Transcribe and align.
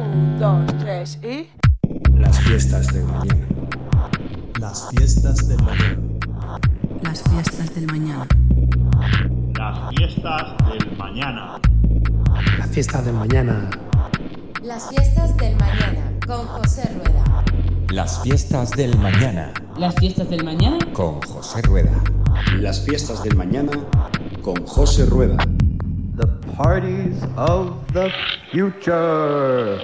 Un, 0.00 0.36
dos, 0.38 0.66
tres 0.78 1.18
y... 1.22 1.48
Las 2.16 2.38
fiestas 2.40 2.86
del 2.92 3.04
mañana. 3.04 3.46
Las 4.60 4.88
fiestas 4.90 5.48
del 5.48 5.62
mañana. 5.62 5.98
Las 7.02 7.22
fiestas 7.22 7.74
del 7.74 7.86
mañana. 7.86 8.26
Las 9.54 9.90
fiestas 9.96 10.56
del 10.68 10.96
mañana. 10.96 11.60
Las 12.58 12.68
fiestas 12.70 13.04
del 13.04 13.14
mañana. 13.14 13.70
Las 14.62 14.88
fiestas 14.88 15.36
del 15.36 15.56
mañana 15.56 16.12
con 16.26 16.46
José 16.46 16.88
Rueda. 16.94 17.44
Las 17.90 18.20
fiestas 18.22 18.70
del 18.72 18.98
mañana 18.98 19.52
Las 19.78 19.94
fiestas 19.94 20.28
del 20.28 20.44
mañana 20.44 20.78
con 20.92 21.22
José 21.22 21.62
Rueda. 21.62 21.90
Las 22.60 22.84
fiestas 22.84 23.22
del 23.22 23.34
mañana 23.34 23.72
con 24.42 24.66
José 24.66 25.06
Rueda. 25.06 25.36
Parties 26.58 27.22
of 27.36 27.86
the 27.92 28.10
future. 28.50 29.78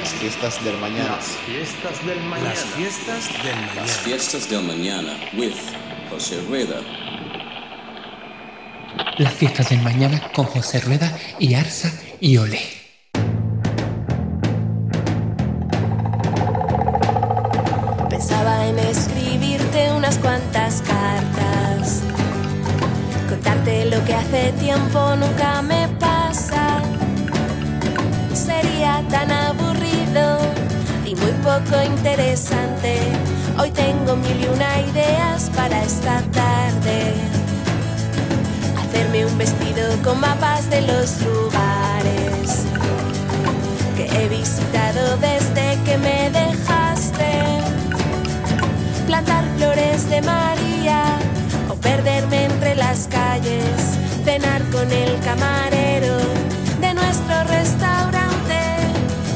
Las 0.00 0.14
fiestas 0.14 0.64
del 0.64 0.78
mañana. 0.78 1.10
Las 1.10 1.36
fiestas 1.44 2.06
del 2.06 2.20
mañana. 2.22 2.48
Las 2.48 2.64
fiestas 2.64 3.28
del 3.44 3.54
mañana. 3.54 3.74
Las 3.76 3.98
fiestas 3.98 4.48
del 4.48 4.62
mañana 4.62 5.12
with 5.36 5.52
José 6.10 6.40
Rueda. 6.48 6.80
Las 9.18 9.34
fiestas 9.34 9.68
del 9.68 9.82
mañana 9.82 10.22
con 10.34 10.46
José 10.46 10.80
Rueda 10.80 11.14
y 11.38 11.52
Arsa 11.52 11.92
y 12.18 12.38
Ole. 12.38 12.62
Pensaba 18.08 18.68
en 18.68 18.78
escribirte 18.78 19.92
unas 19.92 20.16
cuantas 20.16 20.65
lo 23.96 24.04
que 24.04 24.14
hace 24.14 24.52
tiempo 24.60 25.16
nunca 25.16 25.62
me 25.62 25.88
pasa. 25.98 26.82
Sería 28.34 29.02
tan 29.08 29.30
aburrido 29.30 30.38
y 31.06 31.14
muy 31.14 31.32
poco 31.42 31.82
interesante. 31.82 32.98
Hoy 33.58 33.70
tengo 33.70 34.16
mil 34.16 34.38
y 34.44 34.48
una 34.48 34.80
ideas 34.90 35.50
para 35.56 35.82
esta 35.82 36.20
tarde. 36.42 37.14
Hacerme 38.80 39.24
un 39.24 39.38
vestido 39.38 39.84
con 40.04 40.20
mapas 40.20 40.68
de 40.68 40.82
los 40.82 41.22
lugares 41.22 42.66
que 43.96 44.04
he 44.06 44.28
visitado 44.28 45.16
desde 45.16 45.82
que 45.84 45.96
me 45.98 46.30
dejaste. 46.30 47.30
Plantar 49.06 49.44
flores 49.56 50.10
de 50.10 50.20
María 50.20 51.02
o 51.70 51.74
perderme 51.76 52.45
las 52.74 53.06
calles. 53.08 53.98
Cenar 54.24 54.62
con 54.70 54.90
el 54.90 55.18
camarero 55.20 56.16
de 56.80 56.94
nuestro 56.94 57.44
restaurante. 57.44 58.58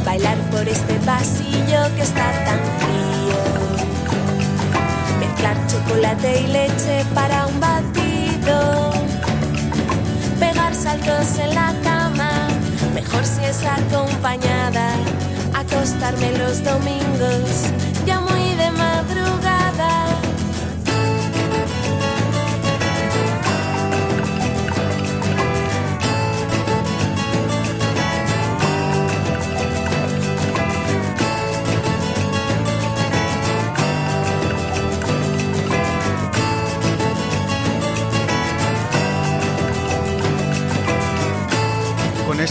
Bailar 0.05 0.37
por 0.51 0.69
este 0.69 0.95
pasillo 1.07 1.81
que 1.95 2.03
está 2.03 2.31
tan 2.45 2.61
frío. 2.81 3.41
Mezclar 5.21 5.57
chocolate 5.69 6.41
y 6.43 6.47
leche 6.49 7.05
para 7.15 7.47
un 7.47 7.61
batido. 7.61 8.93
Pegar 10.41 10.75
saltos 10.75 11.39
en 11.39 11.55
la 11.55 11.73
cama, 11.85 12.31
mejor 12.95 13.25
si 13.25 13.45
es 13.45 13.63
acompañada. 13.65 14.91
Acostarme 15.55 16.33
los 16.39 16.65
domingos, 16.65 17.40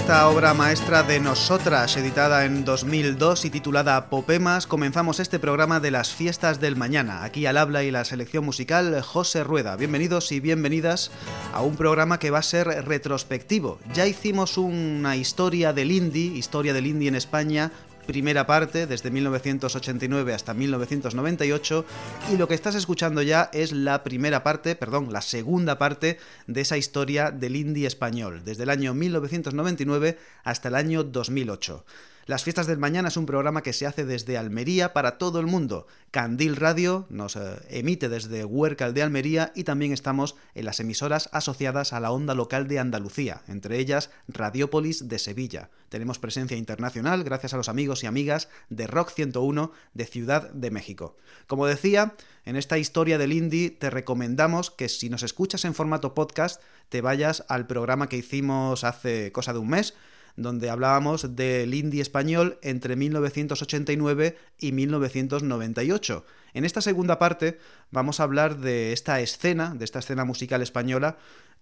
esta 0.09 0.27
obra 0.27 0.55
maestra 0.55 1.03
de 1.03 1.19
Nosotras, 1.19 1.95
editada 1.95 2.43
en 2.45 2.65
2002 2.65 3.45
y 3.45 3.51
titulada 3.51 4.09
Popemas, 4.09 4.65
comenzamos 4.65 5.19
este 5.19 5.37
programa 5.37 5.79
de 5.79 5.91
las 5.91 6.15
fiestas 6.15 6.59
del 6.59 6.75
mañana. 6.75 7.23
Aquí 7.23 7.45
al 7.45 7.57
habla 7.57 7.83
y 7.83 7.91
la 7.91 8.03
selección 8.05 8.43
musical 8.43 9.03
José 9.03 9.43
Rueda. 9.43 9.75
Bienvenidos 9.75 10.31
y 10.31 10.39
bienvenidas 10.39 11.11
a 11.53 11.61
un 11.61 11.75
programa 11.75 12.17
que 12.17 12.31
va 12.31 12.39
a 12.39 12.41
ser 12.41 12.65
retrospectivo. 12.87 13.77
Ya 13.93 14.07
hicimos 14.07 14.57
una 14.57 15.15
historia 15.15 15.73
del 15.73 15.91
indie, 15.91 16.35
historia 16.35 16.73
del 16.73 16.87
indie 16.87 17.09
en 17.09 17.15
España, 17.15 17.71
primera 18.09 18.47
parte, 18.47 18.87
desde 18.87 19.11
1989 19.11 20.33
hasta 20.33 20.55
1998, 20.55 21.85
y 22.33 22.37
lo 22.37 22.47
que 22.47 22.55
estás 22.55 22.73
escuchando 22.73 23.21
ya 23.21 23.51
es 23.53 23.71
la 23.71 24.03
primera 24.03 24.41
parte, 24.41 24.75
perdón, 24.75 25.13
la 25.13 25.21
segunda 25.21 25.77
parte 25.77 26.17
de 26.47 26.61
esa 26.61 26.75
historia 26.75 27.29
del 27.29 27.55
indie 27.55 27.85
español, 27.85 28.41
desde 28.43 28.63
el 28.63 28.71
año 28.71 28.95
1999 28.95 30.17
hasta 30.43 30.69
el 30.69 30.75
año 30.75 31.03
2008. 31.03 31.85
Las 32.29 32.43
Fiestas 32.43 32.67
del 32.67 32.77
Mañana 32.77 33.07
es 33.07 33.17
un 33.17 33.25
programa 33.25 33.63
que 33.63 33.73
se 33.73 33.87
hace 33.87 34.05
desde 34.05 34.37
Almería 34.37 34.93
para 34.93 35.17
todo 35.17 35.39
el 35.39 35.47
mundo. 35.47 35.87
Candil 36.11 36.57
Radio 36.57 37.07
nos 37.09 37.35
eh, 37.35 37.39
emite 37.71 38.07
desde 38.07 38.45
Huércal 38.45 38.93
de 38.93 39.01
Almería 39.01 39.51
y 39.55 39.63
también 39.63 39.93
estamos 39.93 40.35
en 40.53 40.65
las 40.65 40.79
emisoras 40.79 41.29
asociadas 41.33 41.91
a 41.91 41.99
la 41.99 42.11
onda 42.11 42.35
local 42.35 42.67
de 42.67 42.77
Andalucía, 42.77 43.41
entre 43.47 43.79
ellas 43.79 44.11
Radiópolis 44.27 45.07
de 45.07 45.17
Sevilla. 45.17 45.71
Tenemos 45.89 46.19
presencia 46.19 46.55
internacional 46.55 47.23
gracias 47.23 47.55
a 47.55 47.57
los 47.57 47.67
amigos 47.67 48.03
y 48.03 48.05
amigas 48.05 48.47
de 48.69 48.85
Rock 48.85 49.09
101 49.09 49.71
de 49.95 50.05
Ciudad 50.05 50.51
de 50.51 50.69
México. 50.69 51.17
Como 51.47 51.65
decía, 51.65 52.13
en 52.45 52.57
esta 52.57 52.77
historia 52.77 53.17
del 53.17 53.33
indie 53.33 53.71
te 53.71 53.89
recomendamos 53.89 54.69
que 54.69 54.87
si 54.87 55.09
nos 55.09 55.23
escuchas 55.23 55.65
en 55.65 55.73
formato 55.73 56.13
podcast 56.13 56.61
te 56.89 57.01
vayas 57.01 57.43
al 57.49 57.65
programa 57.65 58.07
que 58.07 58.17
hicimos 58.17 58.83
hace 58.83 59.31
cosa 59.31 59.51
de 59.51 59.59
un 59.59 59.69
mes 59.69 59.95
donde 60.41 60.69
hablábamos 60.69 61.35
del 61.35 61.73
indie 61.73 62.01
español 62.01 62.57
entre 62.61 62.95
1989 62.95 64.37
y 64.57 64.71
1998. 64.71 66.25
En 66.53 66.65
esta 66.65 66.81
segunda 66.81 67.19
parte 67.19 67.59
vamos 67.91 68.19
a 68.19 68.23
hablar 68.23 68.59
de 68.59 68.93
esta 68.93 69.19
escena, 69.21 69.75
de 69.75 69.85
esta 69.85 69.99
escena 69.99 70.25
musical 70.25 70.61
española 70.61 71.17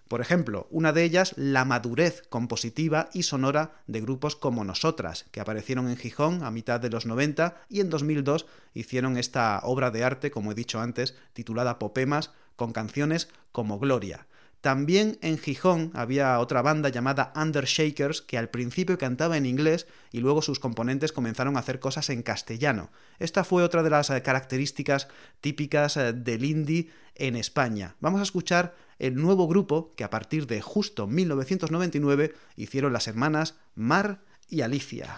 Por 0.08 0.20
ejemplo, 0.20 0.68
una 0.70 0.92
de 0.92 1.02
ellas, 1.02 1.34
la 1.36 1.64
madurez 1.64 2.22
compositiva 2.28 3.10
y 3.12 3.24
sonora 3.24 3.72
de 3.88 4.00
grupos 4.00 4.36
como 4.36 4.64
Nosotras, 4.64 5.26
que 5.32 5.40
aparecieron 5.40 5.88
en 5.88 5.96
Gijón 5.96 6.44
a 6.44 6.52
mitad 6.52 6.78
de 6.78 6.90
los 6.90 7.06
90 7.06 7.56
y 7.68 7.80
en 7.80 7.90
2002 7.90 8.46
hicieron 8.72 9.16
esta 9.16 9.60
obra 9.64 9.90
de 9.90 10.04
arte, 10.04 10.30
como 10.30 10.52
he 10.52 10.54
dicho 10.54 10.80
antes, 10.80 11.16
titulada 11.32 11.80
Popemas, 11.80 12.30
con 12.54 12.72
canciones 12.72 13.28
como 13.50 13.80
Gloria. 13.80 14.26
También 14.60 15.18
en 15.22 15.38
Gijón 15.38 15.90
había 15.94 16.38
otra 16.40 16.62
banda 16.62 16.88
llamada 16.88 17.32
Undershakers 17.36 18.22
que 18.22 18.38
al 18.38 18.48
principio 18.48 18.98
cantaba 18.98 19.36
en 19.36 19.46
inglés 19.46 19.86
y 20.10 20.18
luego 20.18 20.42
sus 20.42 20.58
componentes 20.58 21.12
comenzaron 21.12 21.56
a 21.56 21.60
hacer 21.60 21.78
cosas 21.78 22.10
en 22.10 22.22
castellano. 22.22 22.90
Esta 23.18 23.44
fue 23.44 23.62
otra 23.62 23.82
de 23.82 23.90
las 23.90 24.08
características 24.08 25.08
típicas 25.40 25.94
del 25.94 26.44
indie 26.44 26.90
en 27.14 27.36
España. 27.36 27.96
Vamos 28.00 28.20
a 28.20 28.24
escuchar 28.24 28.74
el 28.98 29.16
nuevo 29.16 29.46
grupo 29.46 29.94
que 29.96 30.04
a 30.04 30.10
partir 30.10 30.46
de 30.46 30.60
justo 30.60 31.06
1999 31.06 32.34
hicieron 32.56 32.92
las 32.92 33.08
hermanas 33.08 33.56
Mar 33.74 34.22
y 34.48 34.62
Alicia. 34.62 35.16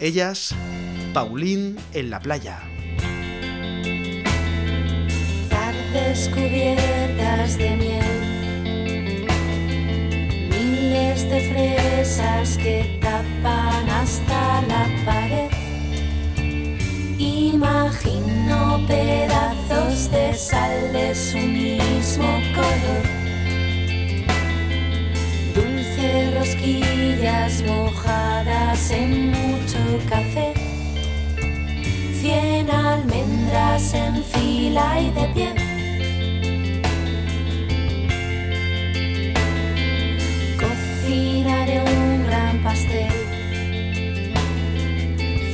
Ellas, 0.00 0.54
Paulín 1.14 1.76
en 1.92 2.10
la 2.10 2.20
playa. 2.20 2.60
Tardes 5.48 6.28
cubiertas 6.28 7.56
de 7.56 7.76
miel, 7.76 9.26
miles 10.50 11.30
de 11.30 11.50
fresas 11.50 12.58
que 12.58 12.98
tapan 13.00 13.88
hasta 13.88 14.62
la 14.62 15.04
pared. 15.04 15.55
Imagino 17.18 18.78
pedazos 18.86 20.10
de 20.10 20.34
sal 20.34 20.92
de 20.92 21.14
su 21.14 21.38
mismo 21.38 22.28
color. 22.54 23.04
Dulces 25.54 26.34
rosquillas 26.34 27.62
mojadas 27.62 28.90
en 28.90 29.30
mucho 29.30 29.78
café. 30.10 30.52
Cien 32.20 32.70
almendras 32.70 33.94
en 33.94 34.22
fila 34.22 35.00
y 35.00 35.10
de 35.10 35.28
pie. 35.28 35.54
Cocinaré 40.60 41.80
un 41.80 42.26
gran 42.26 42.62
pastel. 42.62 43.10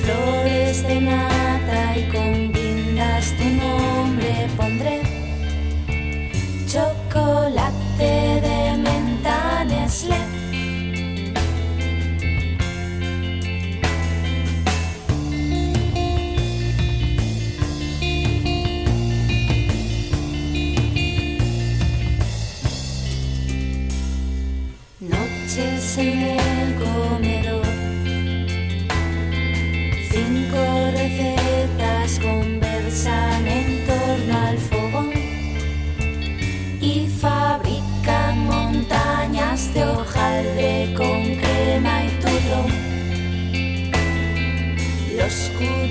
Flores 0.03 0.83
de 0.89 1.01
nata 1.03 1.42
y 1.95 2.03
con 2.05 2.52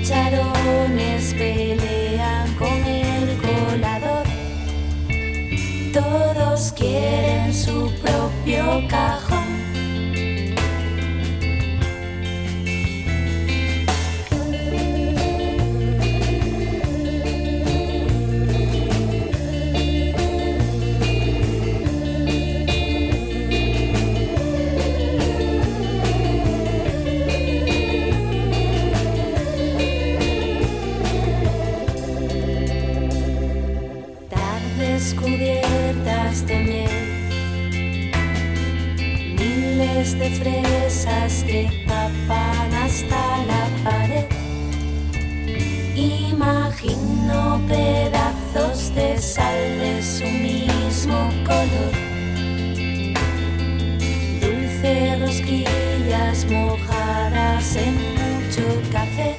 Los 0.02 0.10
cucharones 0.10 1.32
pelean 1.34 2.52
con 2.56 2.66
el 2.66 3.38
colador. 3.38 4.26
Todos 5.92 6.72
quieren 6.72 7.54
su 7.54 7.88
propio 8.02 8.88
cajón. 8.88 9.21
Rosquillas 56.32 56.50
mojadas 56.50 57.76
en 57.76 57.94
mucho 57.94 58.90
café. 58.90 59.36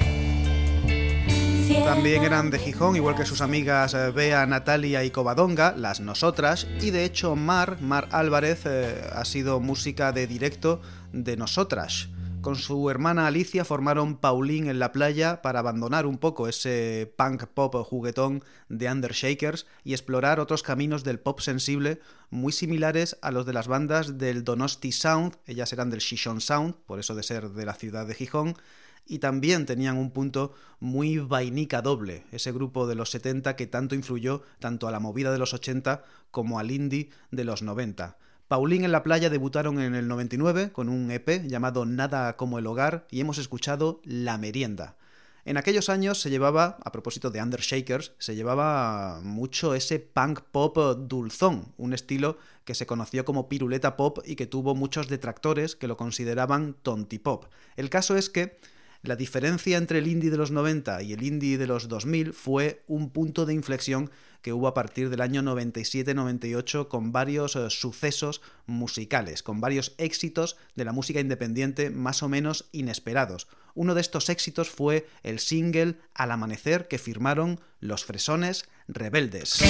También 1.84 2.22
eran 2.22 2.50
de 2.50 2.58
Gijón, 2.58 2.96
igual 2.96 3.16
que 3.16 3.26
sus 3.26 3.40
amigas 3.40 3.94
eh, 3.94 4.10
Bea, 4.10 4.46
Natalia 4.46 5.04
y 5.04 5.10
Covadonga, 5.10 5.74
las 5.76 6.00
nosotras, 6.00 6.66
y 6.80 6.90
de 6.90 7.04
hecho 7.04 7.36
Mar, 7.36 7.80
Mar 7.80 8.08
Álvarez, 8.12 8.62
eh, 8.64 9.10
ha 9.12 9.24
sido 9.24 9.60
música 9.60 10.12
de 10.12 10.26
directo 10.26 10.80
de 11.12 11.36
nosotras. 11.36 12.08
Con 12.44 12.56
su 12.56 12.90
hermana 12.90 13.26
Alicia 13.26 13.64
formaron 13.64 14.18
Paulín 14.18 14.68
en 14.68 14.78
la 14.78 14.92
playa 14.92 15.40
para 15.40 15.60
abandonar 15.60 16.04
un 16.04 16.18
poco 16.18 16.46
ese 16.46 17.10
punk 17.16 17.46
pop 17.46 17.74
juguetón 17.86 18.44
de 18.68 18.92
Undershakers 18.92 19.64
y 19.82 19.94
explorar 19.94 20.40
otros 20.40 20.62
caminos 20.62 21.04
del 21.04 21.18
pop 21.18 21.40
sensible 21.40 22.00
muy 22.28 22.52
similares 22.52 23.16
a 23.22 23.30
los 23.30 23.46
de 23.46 23.54
las 23.54 23.66
bandas 23.66 24.18
del 24.18 24.44
Donosti 24.44 24.92
Sound, 24.92 25.38
ellas 25.46 25.72
eran 25.72 25.88
del 25.88 26.00
Shishon 26.00 26.42
Sound, 26.42 26.74
por 26.84 26.98
eso 26.98 27.14
de 27.14 27.22
ser 27.22 27.48
de 27.48 27.64
la 27.64 27.72
ciudad 27.72 28.06
de 28.06 28.14
Gijón, 28.14 28.58
y 29.06 29.20
también 29.20 29.64
tenían 29.64 29.96
un 29.96 30.10
punto 30.10 30.52
muy 30.80 31.16
vainica 31.16 31.80
doble, 31.80 32.24
ese 32.30 32.52
grupo 32.52 32.86
de 32.86 32.94
los 32.94 33.10
70 33.10 33.56
que 33.56 33.66
tanto 33.66 33.94
influyó 33.94 34.42
tanto 34.58 34.86
a 34.86 34.90
la 34.90 35.00
movida 35.00 35.32
de 35.32 35.38
los 35.38 35.54
80 35.54 36.04
como 36.30 36.58
al 36.58 36.70
indie 36.70 37.08
de 37.30 37.44
los 37.44 37.62
90. 37.62 38.18
Paulín 38.54 38.84
en 38.84 38.92
la 38.92 39.02
playa 39.02 39.30
debutaron 39.30 39.80
en 39.80 39.96
el 39.96 40.06
99 40.06 40.70
con 40.70 40.88
un 40.88 41.10
EP 41.10 41.44
llamado 41.48 41.86
Nada 41.86 42.36
como 42.36 42.60
el 42.60 42.68
hogar 42.68 43.04
y 43.10 43.20
hemos 43.20 43.38
escuchado 43.38 44.00
La 44.04 44.38
merienda. 44.38 44.96
En 45.44 45.56
aquellos 45.56 45.88
años 45.88 46.20
se 46.20 46.30
llevaba, 46.30 46.78
a 46.84 46.92
propósito 46.92 47.32
de 47.32 47.42
Undershakers, 47.42 48.12
se 48.18 48.36
llevaba 48.36 49.18
mucho 49.24 49.74
ese 49.74 49.98
punk 49.98 50.42
pop 50.52 50.78
dulzón, 51.00 51.74
un 51.78 51.94
estilo 51.94 52.38
que 52.64 52.76
se 52.76 52.86
conoció 52.86 53.24
como 53.24 53.48
piruleta 53.48 53.96
pop 53.96 54.20
y 54.24 54.36
que 54.36 54.46
tuvo 54.46 54.76
muchos 54.76 55.08
detractores 55.08 55.74
que 55.74 55.88
lo 55.88 55.96
consideraban 55.96 56.76
tontipop. 56.80 57.46
El 57.74 57.90
caso 57.90 58.16
es 58.16 58.30
que 58.30 58.56
la 59.04 59.16
diferencia 59.16 59.76
entre 59.76 59.98
el 59.98 60.06
indie 60.06 60.30
de 60.30 60.38
los 60.38 60.50
90 60.50 61.02
y 61.02 61.12
el 61.12 61.22
indie 61.22 61.58
de 61.58 61.66
los 61.66 61.88
2000 61.88 62.32
fue 62.32 62.82
un 62.86 63.10
punto 63.10 63.44
de 63.44 63.52
inflexión 63.52 64.10
que 64.40 64.54
hubo 64.54 64.66
a 64.66 64.74
partir 64.74 65.10
del 65.10 65.20
año 65.20 65.42
97-98 65.42 66.88
con 66.88 67.12
varios 67.12 67.54
eh, 67.54 67.68
sucesos 67.68 68.40
musicales, 68.66 69.42
con 69.42 69.60
varios 69.60 69.94
éxitos 69.98 70.56
de 70.74 70.86
la 70.86 70.92
música 70.92 71.20
independiente 71.20 71.90
más 71.90 72.22
o 72.22 72.30
menos 72.30 72.68
inesperados. 72.72 73.46
Uno 73.74 73.94
de 73.94 74.00
estos 74.00 74.30
éxitos 74.30 74.70
fue 74.70 75.06
el 75.22 75.38
single 75.38 75.96
Al 76.14 76.30
amanecer 76.30 76.88
que 76.88 76.98
firmaron 76.98 77.60
Los 77.80 78.04
Fresones 78.04 78.64
Rebeldes. 78.88 79.60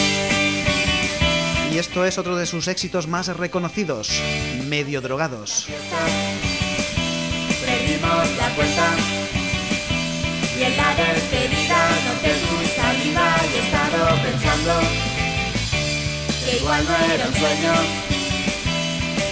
Y 1.73 1.79
esto 1.79 2.05
es 2.05 2.19
otro 2.19 2.37
de 2.37 2.47
sus 2.47 2.69
éxitos 2.69 3.09
más 3.09 3.37
reconocidos, 3.37 4.11
Medio 4.69 5.01
Drogados. 5.01 5.67
Y 10.57 10.63
en 10.63 10.77
la 10.77 10.95
despedida 10.95 11.89
noté 12.07 12.33
tu 12.35 12.55
saliva 12.77 13.37
y 13.51 13.57
he 13.57 13.61
estado 13.67 14.23
pensando 14.23 14.81
que 16.45 16.57
igual 16.59 16.85
no 16.87 17.13
era 17.13 17.27
un 17.27 17.35
sueño 17.35 17.73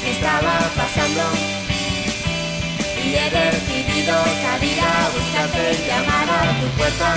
que 0.02 0.10
estaba 0.10 0.58
pasando 0.76 1.22
y 3.04 3.14
he 3.14 3.30
decidido 3.30 4.14
salir 4.42 4.80
a 4.80 5.10
buscarte 5.14 5.72
y 5.72 5.86
llamar 5.86 6.28
a 6.30 6.60
tu 6.60 6.66
puerta 6.76 7.14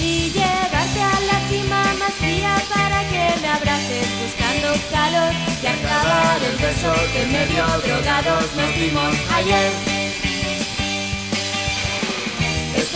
y 0.00 0.30
llevarte 0.30 1.00
a 1.02 1.20
la 1.30 1.48
cima 1.48 1.94
más 1.98 2.14
fría 2.14 2.56
para 2.74 3.02
que 3.08 3.40
me 3.40 3.48
abraces 3.48 4.08
buscando 4.22 4.68
calor 4.90 5.32
y 5.62 5.66
acabar 5.66 6.38
el 6.42 6.56
beso 6.56 6.92
que 7.12 7.26
medio 7.26 7.66
drogados 7.84 8.54
nos 8.56 8.74
dimos 8.74 9.14
ayer. 9.32 10.05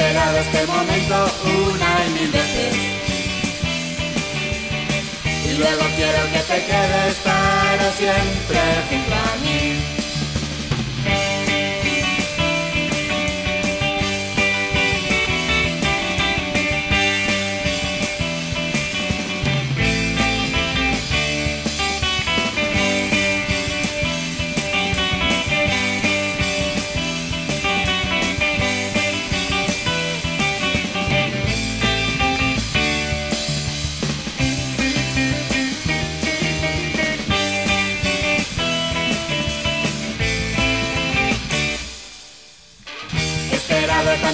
Esperado 0.01 0.39
este 0.39 0.67
momento 0.67 1.31
una 1.45 2.07
y 2.07 2.11
mil 2.15 2.31
veces 2.33 2.75
y 5.45 5.59
luego 5.59 5.83
quiero 5.95 6.23
que 6.33 6.39
te 6.39 6.65
quedes 6.65 7.17
para 7.17 7.93
siempre 7.93 8.61
junto 8.89 9.15
a 9.15 9.37
mí. 9.45 10.00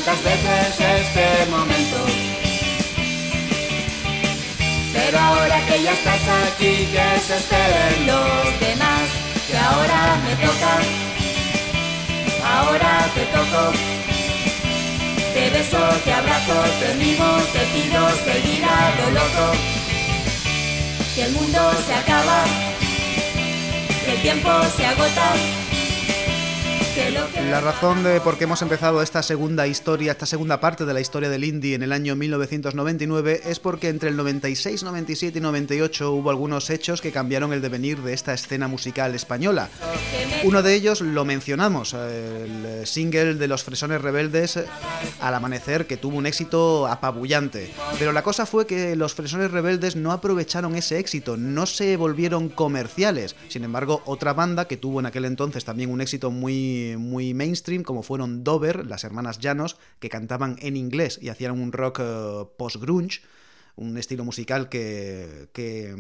Tantas 0.06 0.22
veces 0.22 0.80
este 1.00 1.50
momento. 1.50 1.96
Pero 4.92 5.18
ahora 5.18 5.66
que 5.66 5.82
ya 5.82 5.92
estás 5.92 6.20
aquí, 6.46 6.86
que 6.92 7.20
se 7.26 7.36
esperen 7.36 8.06
los 8.06 8.60
demás, 8.60 9.08
que 9.48 9.58
ahora 9.58 10.16
me 10.25 10.34
toca, 10.36 10.75
ahora 12.54 13.08
te 13.14 13.25
toco. 13.34 13.72
Te 15.34 15.50
beso, 15.50 15.78
te 16.04 16.12
abrazo, 16.12 16.54
te 16.80 16.94
mimo, 16.94 17.38
te 17.52 17.62
pido 17.75 18.08
seguir 18.25 18.64
a 18.64 18.94
lo 18.98 19.10
loco. 19.10 19.58
Que 21.14 21.25
el 21.25 21.32
mundo 21.32 21.72
se 21.84 21.94
acaba, 21.94 22.44
que 24.04 24.12
el 24.12 24.22
tiempo 24.22 24.50
se 24.76 24.86
agota. 24.86 25.55
La 27.50 27.60
razón 27.60 28.02
de 28.04 28.22
por 28.22 28.38
qué 28.38 28.44
hemos 28.44 28.62
empezado 28.62 29.02
esta 29.02 29.22
segunda 29.22 29.66
historia, 29.66 30.12
esta 30.12 30.24
segunda 30.24 30.60
parte 30.60 30.86
de 30.86 30.94
la 30.94 31.00
historia 31.00 31.28
del 31.28 31.44
indie 31.44 31.74
en 31.74 31.82
el 31.82 31.92
año 31.92 32.16
1999 32.16 33.42
es 33.44 33.60
porque 33.60 33.90
entre 33.90 34.08
el 34.08 34.16
96, 34.16 34.82
97 34.82 35.38
y 35.38 35.42
98 35.42 36.12
hubo 36.12 36.30
algunos 36.30 36.70
hechos 36.70 37.02
que 37.02 37.12
cambiaron 37.12 37.52
el 37.52 37.60
devenir 37.60 38.00
de 38.00 38.14
esta 38.14 38.32
escena 38.32 38.66
musical 38.66 39.14
española. 39.14 39.68
Uno 40.44 40.62
de 40.62 40.74
ellos 40.74 41.02
lo 41.02 41.24
mencionamos, 41.24 41.92
el 41.92 42.86
single 42.86 43.34
de 43.34 43.48
Los 43.48 43.62
Fresones 43.62 44.00
Rebeldes 44.00 44.58
Al 45.20 45.34
Amanecer, 45.34 45.86
que 45.86 45.96
tuvo 45.96 46.16
un 46.16 46.26
éxito 46.26 46.86
apabullante. 46.86 47.72
Pero 47.98 48.12
la 48.12 48.22
cosa 48.22 48.46
fue 48.46 48.66
que 48.66 48.96
Los 48.96 49.14
Fresones 49.14 49.50
Rebeldes 49.50 49.96
no 49.96 50.12
aprovecharon 50.12 50.74
ese 50.76 50.98
éxito, 50.98 51.36
no 51.36 51.66
se 51.66 51.96
volvieron 51.96 52.48
comerciales. 52.48 53.36
Sin 53.48 53.64
embargo, 53.64 54.02
otra 54.06 54.32
banda 54.32 54.66
que 54.66 54.76
tuvo 54.76 55.00
en 55.00 55.06
aquel 55.06 55.26
entonces 55.26 55.64
también 55.64 55.90
un 55.90 56.00
éxito 56.00 56.30
muy 56.30 56.85
muy, 56.96 57.34
mainstream, 57.34 57.82
como 57.82 58.02
fueron 58.02 58.44
Dover, 58.44 58.86
las 58.86 59.04
hermanas 59.04 59.38
Llanos, 59.38 59.76
que 59.98 60.08
cantaban 60.08 60.56
en 60.60 60.76
inglés 60.76 61.18
y 61.20 61.28
hacían 61.28 61.52
un 61.52 61.72
rock 61.72 62.00
eh, 62.02 62.44
post-grunge, 62.56 63.22
un 63.74 63.98
estilo 63.98 64.24
musical 64.24 64.68
que, 64.68 65.48
que 65.52 65.94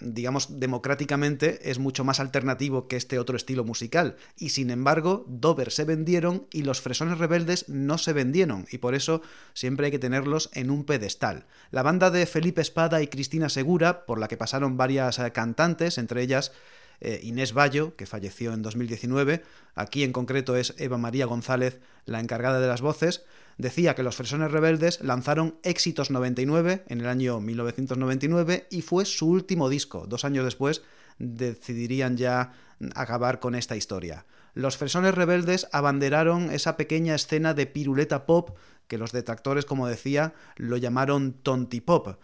digamos, 0.00 0.60
democráticamente 0.60 1.70
es 1.70 1.78
mucho 1.78 2.04
más 2.04 2.20
alternativo 2.20 2.88
que 2.88 2.96
este 2.96 3.18
otro 3.18 3.36
estilo 3.36 3.64
musical. 3.64 4.16
Y 4.36 4.50
sin 4.50 4.70
embargo, 4.70 5.24
Dover 5.28 5.72
se 5.72 5.84
vendieron 5.84 6.46
y 6.52 6.62
los 6.62 6.80
Fresones 6.80 7.18
Rebeldes 7.18 7.68
no 7.68 7.98
se 7.98 8.12
vendieron, 8.12 8.66
y 8.70 8.78
por 8.78 8.94
eso 8.94 9.22
siempre 9.54 9.86
hay 9.86 9.92
que 9.92 9.98
tenerlos 9.98 10.50
en 10.52 10.70
un 10.70 10.84
pedestal. 10.84 11.46
La 11.70 11.82
banda 11.82 12.10
de 12.10 12.26
Felipe 12.26 12.60
Espada 12.60 13.02
y 13.02 13.08
Cristina 13.08 13.48
Segura, 13.48 14.04
por 14.06 14.18
la 14.18 14.28
que 14.28 14.36
pasaron 14.36 14.76
varias 14.76 15.18
eh, 15.18 15.32
cantantes, 15.32 15.98
entre 15.98 16.22
ellas 16.22 16.52
eh, 17.00 17.20
Inés 17.22 17.52
Bayo, 17.52 17.96
que 17.96 18.06
falleció 18.06 18.52
en 18.52 18.62
2019, 18.62 19.42
aquí 19.74 20.04
en 20.04 20.12
concreto 20.12 20.56
es 20.56 20.74
Eva 20.78 20.98
María 20.98 21.26
González, 21.26 21.80
la 22.04 22.20
encargada 22.20 22.60
de 22.60 22.68
las 22.68 22.80
voces, 22.80 23.24
decía 23.58 23.94
que 23.94 24.02
los 24.02 24.16
Fresones 24.16 24.50
Rebeldes 24.50 25.00
lanzaron 25.02 25.58
Éxitos 25.62 26.10
99 26.10 26.84
en 26.88 27.00
el 27.00 27.08
año 27.08 27.40
1999 27.40 28.66
y 28.70 28.82
fue 28.82 29.04
su 29.04 29.28
último 29.28 29.68
disco. 29.68 30.06
Dos 30.06 30.24
años 30.24 30.44
después 30.44 30.82
decidirían 31.18 32.16
ya 32.16 32.52
acabar 32.94 33.40
con 33.40 33.54
esta 33.54 33.76
historia. 33.76 34.26
Los 34.54 34.76
Fresones 34.76 35.14
Rebeldes 35.14 35.68
abanderaron 35.72 36.50
esa 36.50 36.76
pequeña 36.76 37.14
escena 37.14 37.54
de 37.54 37.66
piruleta 37.66 38.26
pop 38.26 38.56
que 38.88 38.98
los 38.98 39.12
detractores, 39.12 39.64
como 39.64 39.88
decía, 39.88 40.34
lo 40.56 40.76
llamaron 40.76 41.32
tontipop. 41.32 42.18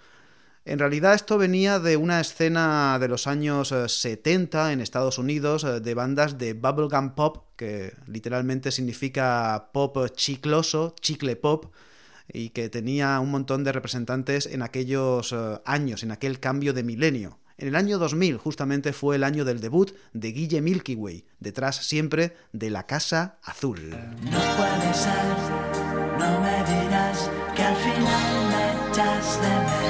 En 0.64 0.78
realidad 0.78 1.14
esto 1.14 1.38
venía 1.38 1.80
de 1.80 1.96
una 1.96 2.20
escena 2.20 2.96
de 3.00 3.08
los 3.08 3.26
años 3.26 3.74
70 3.86 4.70
eh, 4.70 4.72
en 4.72 4.80
Estados 4.80 5.18
Unidos 5.18 5.64
eh, 5.64 5.80
de 5.80 5.94
bandas 5.94 6.38
de 6.38 6.54
bubblegum 6.54 7.16
pop, 7.16 7.48
que 7.56 7.94
literalmente 8.06 8.70
significa 8.70 9.70
pop 9.72 9.98
chicloso, 10.14 10.94
chicle 11.00 11.34
pop, 11.34 11.72
y 12.32 12.50
que 12.50 12.68
tenía 12.68 13.18
un 13.18 13.32
montón 13.32 13.64
de 13.64 13.72
representantes 13.72 14.46
en 14.46 14.62
aquellos 14.62 15.32
eh, 15.32 15.60
años, 15.64 16.04
en 16.04 16.12
aquel 16.12 16.38
cambio 16.38 16.72
de 16.72 16.84
milenio. 16.84 17.40
En 17.58 17.66
el 17.68 17.74
año 17.74 17.98
2000 17.98 18.38
justamente 18.38 18.92
fue 18.92 19.16
el 19.16 19.24
año 19.24 19.44
del 19.44 19.60
debut 19.60 19.92
de 20.12 20.30
Guille 20.30 20.62
Milky 20.62 20.94
Way, 20.94 21.24
detrás 21.40 21.76
siempre 21.76 22.36
de 22.52 22.70
la 22.70 22.86
Casa 22.86 23.38
Azul. 23.42 23.90
No 23.90 24.38
no 26.18 26.40
me 26.40 26.56
dirás 26.64 27.30
que 27.56 27.62
al 27.62 27.76
final 27.76 28.48
me 28.48 28.90
echas 28.90 29.40
de 29.40 29.81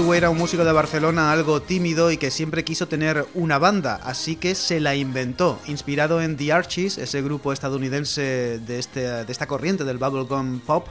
Way 0.00 0.18
era 0.18 0.30
un 0.30 0.38
músico 0.38 0.64
de 0.64 0.72
Barcelona 0.72 1.32
algo 1.32 1.60
tímido 1.60 2.10
y 2.10 2.16
que 2.16 2.30
siempre 2.30 2.64
quiso 2.64 2.88
tener 2.88 3.26
una 3.34 3.58
banda, 3.58 4.00
así 4.04 4.36
que 4.36 4.54
se 4.54 4.80
la 4.80 4.94
inventó. 4.94 5.58
Inspirado 5.66 6.22
en 6.22 6.38
The 6.38 6.50
Archies, 6.50 6.96
ese 6.96 7.20
grupo 7.20 7.52
estadounidense 7.52 8.58
de, 8.58 8.78
este, 8.78 9.30
esta 9.30 9.46
corriente 9.46 9.84
del 9.84 9.98
bubblegum 9.98 10.60
pop, 10.60 10.88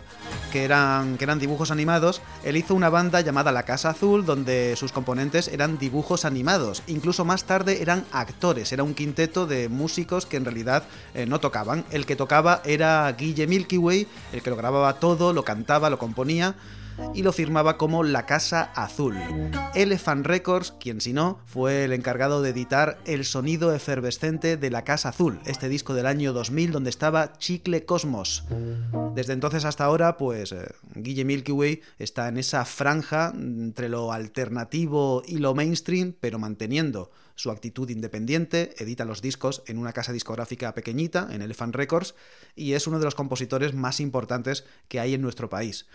que 0.52 0.64
eran, 0.64 1.18
que 1.18 1.24
eran 1.24 1.40
dibujos 1.40 1.72
animados, 1.72 2.22
él 2.44 2.58
hizo 2.58 2.76
una 2.76 2.90
banda 2.90 3.22
llamada 3.22 3.52
La 3.52 3.64
Casa 3.64 3.90
Azul, 3.90 4.24
donde 4.24 4.76
sus 4.76 4.92
componentes 4.92 5.48
eran 5.48 5.80
dibujos 5.80 6.24
animados. 6.24 6.84
Incluso 6.86 7.26
más 7.26 7.46
tarde 7.46 7.82
eran 7.82 8.06
actores, 8.12 8.72
era 8.72 8.84
un 8.84 8.94
quinteto 8.94 9.48
de 9.48 9.68
músicos 9.68 10.28
que 10.28 10.38
en 10.38 10.46
realidad 10.46 10.84
eh, 11.16 11.26
no 11.26 11.40
tocaban. 11.40 11.86
El 11.90 12.06
que 12.06 12.16
tocaba 12.16 12.62
era 12.66 13.12
Guille 13.14 13.48
Milky 13.48 13.78
Way, 13.78 14.08
el 14.32 14.44
que 14.44 14.50
lo 14.52 14.56
grababa 14.56 15.00
todo, 15.00 15.34
lo 15.34 15.44
cantaba, 15.44 15.90
lo 15.90 15.98
componía 15.98 16.56
y 17.14 17.24
lo 17.24 17.34
firmaba 17.34 17.78
como 17.78 18.04
La 18.04 18.26
Casa 18.26 18.72
Azul. 18.76 19.18
Elephant 19.76 20.26
Records, 20.26 20.74
quien 20.80 21.02
si 21.02 21.14
no, 21.14 21.40
fue 21.46 21.84
el 21.86 21.94
encargado 21.94 22.42
de 22.42 22.50
editar 22.50 23.00
el 23.06 23.26
sonido 23.26 23.74
efervescente 23.74 24.58
de 24.58 24.70
La 24.70 24.84
Casa 24.84 25.10
Azul, 25.10 25.40
este 25.46 25.70
disco 25.70 25.94
del 25.94 26.06
año 26.06 26.34
2000 26.34 26.72
donde 26.72 26.90
estaba 26.90 27.34
Chicle 27.34 27.86
Cosmos. 27.86 28.44
Desde 29.16 29.34
entonces 29.34 29.66
hasta 29.66 29.86
ahora, 29.86 30.18
pues 30.18 30.52
eh, 30.52 30.74
Guille 30.96 31.26
Milky 31.26 31.52
Way 31.52 31.82
está 32.00 32.28
en 32.28 32.38
esa 32.38 32.66
franja 32.66 33.34
entre 33.36 33.90
lo 33.90 34.12
alternativo 34.12 35.22
y 35.26 35.38
lo 35.38 35.54
mainstream, 35.54 36.14
pero 36.20 36.40
manteniendo 36.40 37.12
su 37.36 37.50
actitud 37.50 37.90
independiente, 37.90 38.74
edita 38.78 39.04
los 39.04 39.22
discos 39.22 39.64
en 39.68 39.78
una 39.78 39.94
casa 39.94 40.14
discográfica 40.14 40.74
pequeñita, 40.74 41.28
en 41.32 41.42
Elephant 41.42 41.76
Records, 41.76 42.14
y 42.56 42.74
es 42.74 42.88
uno 42.88 43.00
de 43.00 43.06
los 43.06 43.16
compositores 43.16 43.74
más 43.74 44.00
importantes 44.00 44.64
que 44.88 45.00
hay 45.00 45.14
en 45.16 45.22
nuestro 45.22 45.50
país. 45.50 45.88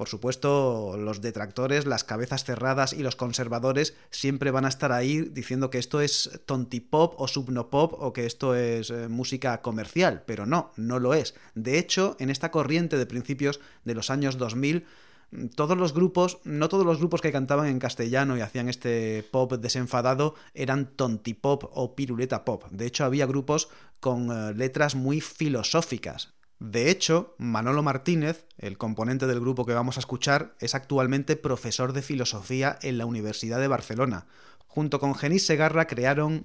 Por 0.00 0.08
supuesto, 0.08 0.96
los 0.96 1.20
detractores, 1.20 1.84
las 1.84 2.04
cabezas 2.04 2.44
cerradas 2.44 2.94
y 2.94 3.02
los 3.02 3.16
conservadores 3.16 3.94
siempre 4.08 4.50
van 4.50 4.64
a 4.64 4.70
estar 4.70 4.92
ahí 4.92 5.20
diciendo 5.20 5.68
que 5.68 5.76
esto 5.76 6.00
es 6.00 6.40
tontipop 6.46 7.20
o 7.20 7.28
subnopop 7.28 8.00
o 8.00 8.14
que 8.14 8.24
esto 8.24 8.54
es 8.54 8.88
eh, 8.88 9.08
música 9.08 9.60
comercial, 9.60 10.22
pero 10.26 10.46
no, 10.46 10.72
no 10.78 11.00
lo 11.00 11.12
es. 11.12 11.34
De 11.54 11.78
hecho, 11.78 12.16
en 12.18 12.30
esta 12.30 12.50
corriente 12.50 12.96
de 12.96 13.04
principios 13.04 13.60
de 13.84 13.92
los 13.92 14.08
años 14.08 14.38
2000, 14.38 14.86
mm, 15.32 15.46
todos 15.48 15.76
los 15.76 15.92
grupos, 15.92 16.38
no 16.44 16.70
todos 16.70 16.86
los 16.86 16.96
grupos 16.96 17.20
que 17.20 17.30
cantaban 17.30 17.66
en 17.66 17.78
castellano 17.78 18.38
y 18.38 18.40
hacían 18.40 18.70
este 18.70 19.22
pop 19.30 19.52
desenfadado 19.52 20.34
eran 20.54 20.96
tontipop 20.96 21.64
o 21.74 21.94
piruleta 21.94 22.46
pop. 22.46 22.64
De 22.70 22.86
hecho, 22.86 23.04
había 23.04 23.26
grupos 23.26 23.68
con 24.00 24.30
eh, 24.32 24.54
letras 24.54 24.94
muy 24.94 25.20
filosóficas. 25.20 26.39
De 26.60 26.90
hecho, 26.90 27.34
Manolo 27.38 27.82
Martínez, 27.82 28.44
el 28.58 28.76
componente 28.76 29.26
del 29.26 29.40
grupo 29.40 29.64
que 29.64 29.72
vamos 29.72 29.96
a 29.96 30.00
escuchar, 30.00 30.54
es 30.60 30.74
actualmente 30.74 31.36
profesor 31.36 31.94
de 31.94 32.02
filosofía 32.02 32.78
en 32.82 32.98
la 32.98 33.06
Universidad 33.06 33.58
de 33.60 33.66
Barcelona. 33.66 34.26
Junto 34.66 35.00
con 35.00 35.14
Genís 35.14 35.46
Segarra 35.46 35.86
crearon 35.86 36.44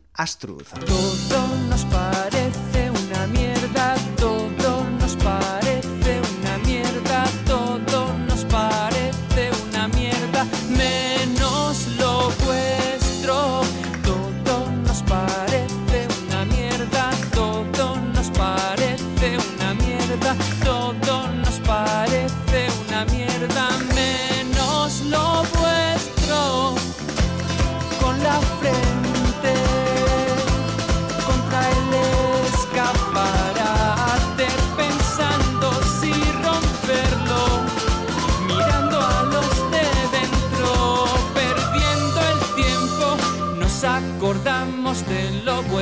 parece 1.91 2.44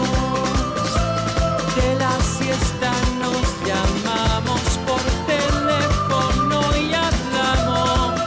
de 1.76 1.88
la 1.98 2.14
siesta 2.36 2.90
nos 3.22 3.46
llamamos 3.68 4.62
por 4.86 5.02
teléfono 5.26 6.56
y 6.76 6.94
hablamos 6.94 8.20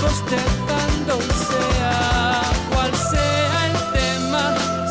bostezando 0.00 1.14
sea 1.48 2.40
cual 2.70 2.92
sea 2.94 3.58
el 3.70 3.78
tema 3.98 4.44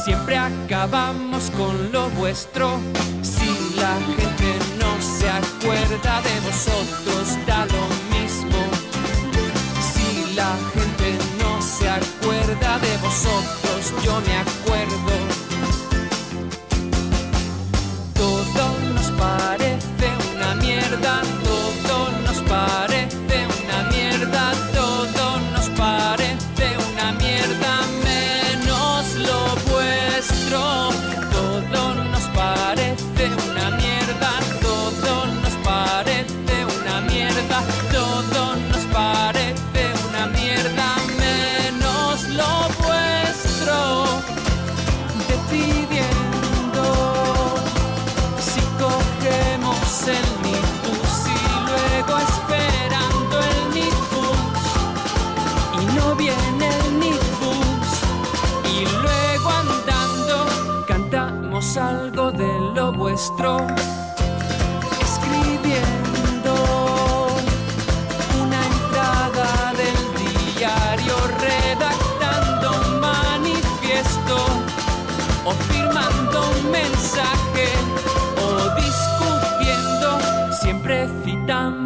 siempre 0.04 0.36
acabamos 0.38 1.50
con 1.52 1.92
lo 1.94 2.10
vuestro 2.10 2.78
si 3.22 3.50
la 3.78 3.96
gente 4.18 4.50
no 4.82 4.92
se 5.02 5.30
acuerda 5.30 6.22
de 6.28 6.39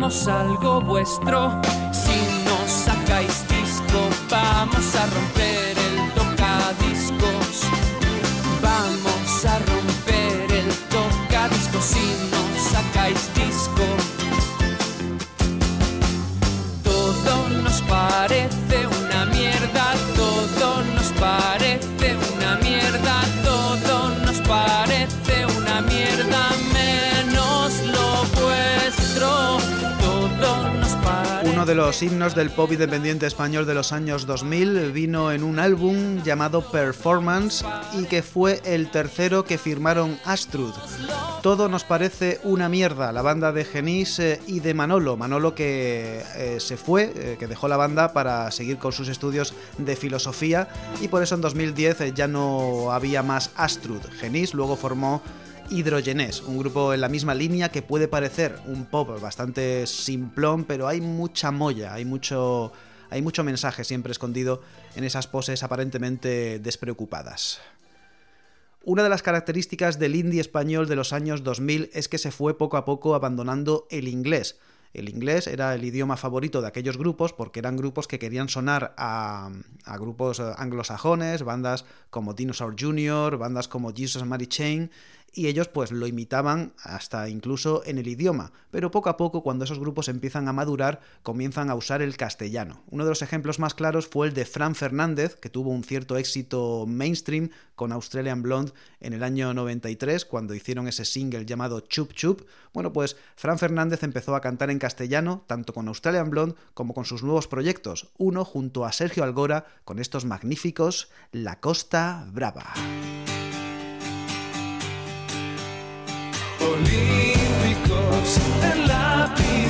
citamos 0.09 0.27
algo 0.27 0.81
vuestro. 0.81 1.51
Si 1.91 2.43
nos 2.45 2.69
sacáis 2.69 3.45
disco, 3.47 4.09
vamos 4.29 4.95
a 4.95 5.05
romper 5.05 5.22
los 31.85 32.01
himnos 32.01 32.33
del 32.33 32.49
pop 32.49 32.71
independiente 32.71 33.25
español 33.25 33.65
de 33.65 33.73
los 33.73 33.91
años 33.91 34.25
2000 34.25 34.93
vino 34.93 35.33
en 35.33 35.43
un 35.43 35.59
álbum 35.59 36.23
llamado 36.23 36.71
Performance 36.71 37.65
y 37.99 38.05
que 38.05 38.23
fue 38.23 38.61
el 38.63 38.89
tercero 38.89 39.43
que 39.43 39.57
firmaron 39.57 40.17
Astrud. 40.23 40.71
Todo 41.41 41.67
nos 41.67 41.83
parece 41.83 42.39
una 42.43 42.69
mierda, 42.69 43.11
la 43.11 43.21
banda 43.21 43.51
de 43.51 43.65
Genís 43.65 44.17
eh, 44.19 44.39
y 44.47 44.61
de 44.61 44.73
Manolo. 44.73 45.17
Manolo 45.17 45.55
que 45.55 46.23
eh, 46.37 46.61
se 46.61 46.77
fue, 46.77 47.11
eh, 47.17 47.35
que 47.37 47.47
dejó 47.47 47.67
la 47.67 47.75
banda 47.75 48.13
para 48.13 48.49
seguir 48.51 48.77
con 48.77 48.93
sus 48.93 49.09
estudios 49.09 49.53
de 49.77 49.97
filosofía 49.97 50.69
y 51.01 51.09
por 51.09 51.21
eso 51.21 51.35
en 51.35 51.41
2010 51.41 51.99
eh, 51.99 52.13
ya 52.15 52.29
no 52.29 52.93
había 52.93 53.23
más 53.23 53.51
Astrud. 53.57 54.01
Genís 54.21 54.53
luego 54.53 54.77
formó 54.77 55.21
Hidrogenés, 55.69 56.41
un 56.41 56.57
grupo 56.57 56.93
en 56.93 57.01
la 57.01 57.09
misma 57.09 57.33
línea 57.33 57.69
que 57.69 57.81
puede 57.81 58.07
parecer 58.07 58.59
un 58.65 58.85
pop 58.85 59.19
bastante 59.21 59.87
simplón, 59.87 60.65
pero 60.65 60.87
hay 60.87 61.01
mucha 61.01 61.51
molla, 61.51 61.93
hay 61.93 62.05
mucho, 62.05 62.71
hay 63.09 63.21
mucho 63.21 63.43
mensaje 63.43 63.83
siempre 63.83 64.11
escondido 64.11 64.61
en 64.95 65.03
esas 65.03 65.27
poses 65.27 65.63
aparentemente 65.63 66.59
despreocupadas. 66.59 67.59
Una 68.85 69.03
de 69.03 69.09
las 69.09 69.23
características 69.23 69.97
del 69.97 70.15
indie 70.15 70.41
español 70.41 70.87
de 70.87 70.97
los 70.97 71.13
años 71.13 71.43
2000 71.43 71.89
es 71.93 72.09
que 72.09 72.17
se 72.17 72.31
fue 72.31 72.57
poco 72.57 72.75
a 72.75 72.83
poco 72.83 73.15
abandonando 73.15 73.87
el 73.89 74.09
inglés. 74.09 74.59
El 74.93 75.09
inglés 75.09 75.47
era 75.47 75.73
el 75.73 75.83
idioma 75.83 76.17
favorito 76.17 76.61
de 76.61 76.67
aquellos 76.67 76.97
grupos 76.97 77.33
porque 77.33 77.59
eran 77.59 77.77
grupos 77.77 78.07
que 78.07 78.19
querían 78.19 78.49
sonar 78.49 78.93
a, 78.97 79.49
a 79.85 79.97
grupos 79.97 80.39
anglosajones, 80.39 81.43
bandas 81.43 81.85
como 82.11 82.33
Dinosaur 82.33 82.75
Jr., 82.79 83.37
bandas 83.37 83.67
como 83.67 83.91
Jesus 83.91 84.23
Mary 84.23 84.45
Chain, 84.45 84.91
y 85.33 85.47
ellos 85.47 85.67
pues 85.67 85.91
lo 85.91 86.07
imitaban 86.07 86.73
hasta 86.81 87.27
incluso 87.27 87.81
en 87.85 87.97
el 87.97 88.07
idioma, 88.07 88.51
pero 88.71 88.91
poco 88.91 89.09
a 89.09 89.17
poco 89.17 89.41
cuando 89.41 89.65
esos 89.65 89.79
grupos 89.79 90.07
empiezan 90.07 90.47
a 90.47 90.53
madurar 90.53 91.01
comienzan 91.23 91.69
a 91.69 91.75
usar 91.75 92.01
el 92.01 92.15
castellano. 92.15 92.83
Uno 92.89 93.03
de 93.03 93.09
los 93.09 93.21
ejemplos 93.21 93.59
más 93.59 93.73
claros 93.73 94.07
fue 94.07 94.27
el 94.27 94.33
de 94.33 94.45
Fran 94.45 94.75
Fernández, 94.75 95.35
que 95.35 95.49
tuvo 95.49 95.71
un 95.71 95.83
cierto 95.83 96.17
éxito 96.17 96.85
mainstream 96.87 97.49
con 97.75 97.91
Australian 97.91 98.43
Blonde 98.43 98.73
en 98.99 99.13
el 99.13 99.23
año 99.23 99.53
93 99.53 100.25
cuando 100.25 100.53
hicieron 100.53 100.87
ese 100.87 101.05
single 101.05 101.45
llamado 101.45 101.79
Chup 101.81 102.13
Chup. 102.13 102.41
Bueno, 102.73 102.93
pues 102.93 103.17
Fran 103.35 103.57
Fernández 103.57 104.03
empezó 104.03 104.35
a 104.35 104.41
cantar 104.41 104.69
en 104.69 104.79
castellano 104.79 105.43
tanto 105.47 105.73
con 105.73 105.87
Australian 105.87 106.29
Blonde 106.29 106.55
como 106.73 106.93
con 106.93 107.05
sus 107.05 107.23
nuevos 107.23 107.47
proyectos, 107.47 108.11
uno 108.17 108.45
junto 108.45 108.85
a 108.85 108.91
Sergio 108.91 109.23
Algora 109.23 109.65
con 109.83 109.99
estos 109.99 110.25
magníficos 110.25 111.09
La 111.31 111.59
Costa 111.59 112.27
Brava. 112.31 112.73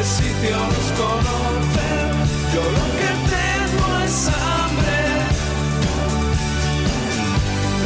este 0.00 0.24
sitio 0.24 0.56
nos 0.56 0.88
conocen, 1.00 2.10
yo 2.52 2.62
lo 2.76 2.84
que 2.98 3.10
tengo 3.32 3.86
es 4.04 4.28
hambre. 4.28 5.00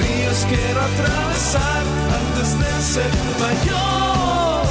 Ríos 0.01 0.41
quiero 0.49 0.81
atravesar 0.81 1.83
antes 2.21 2.49
de 2.59 2.73
ser 2.83 3.13
mayor. 3.39 4.67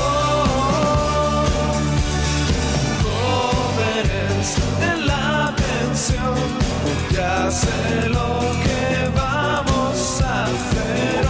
Jóvenes 3.04 4.48
en 4.92 5.08
la 5.08 5.54
pensión, 5.56 6.38
ya 7.12 7.50
sé 7.52 8.10
lo 8.10 8.32
que 8.64 9.10
vamos 9.16 10.22
a 10.22 10.44
hacer 10.46 11.29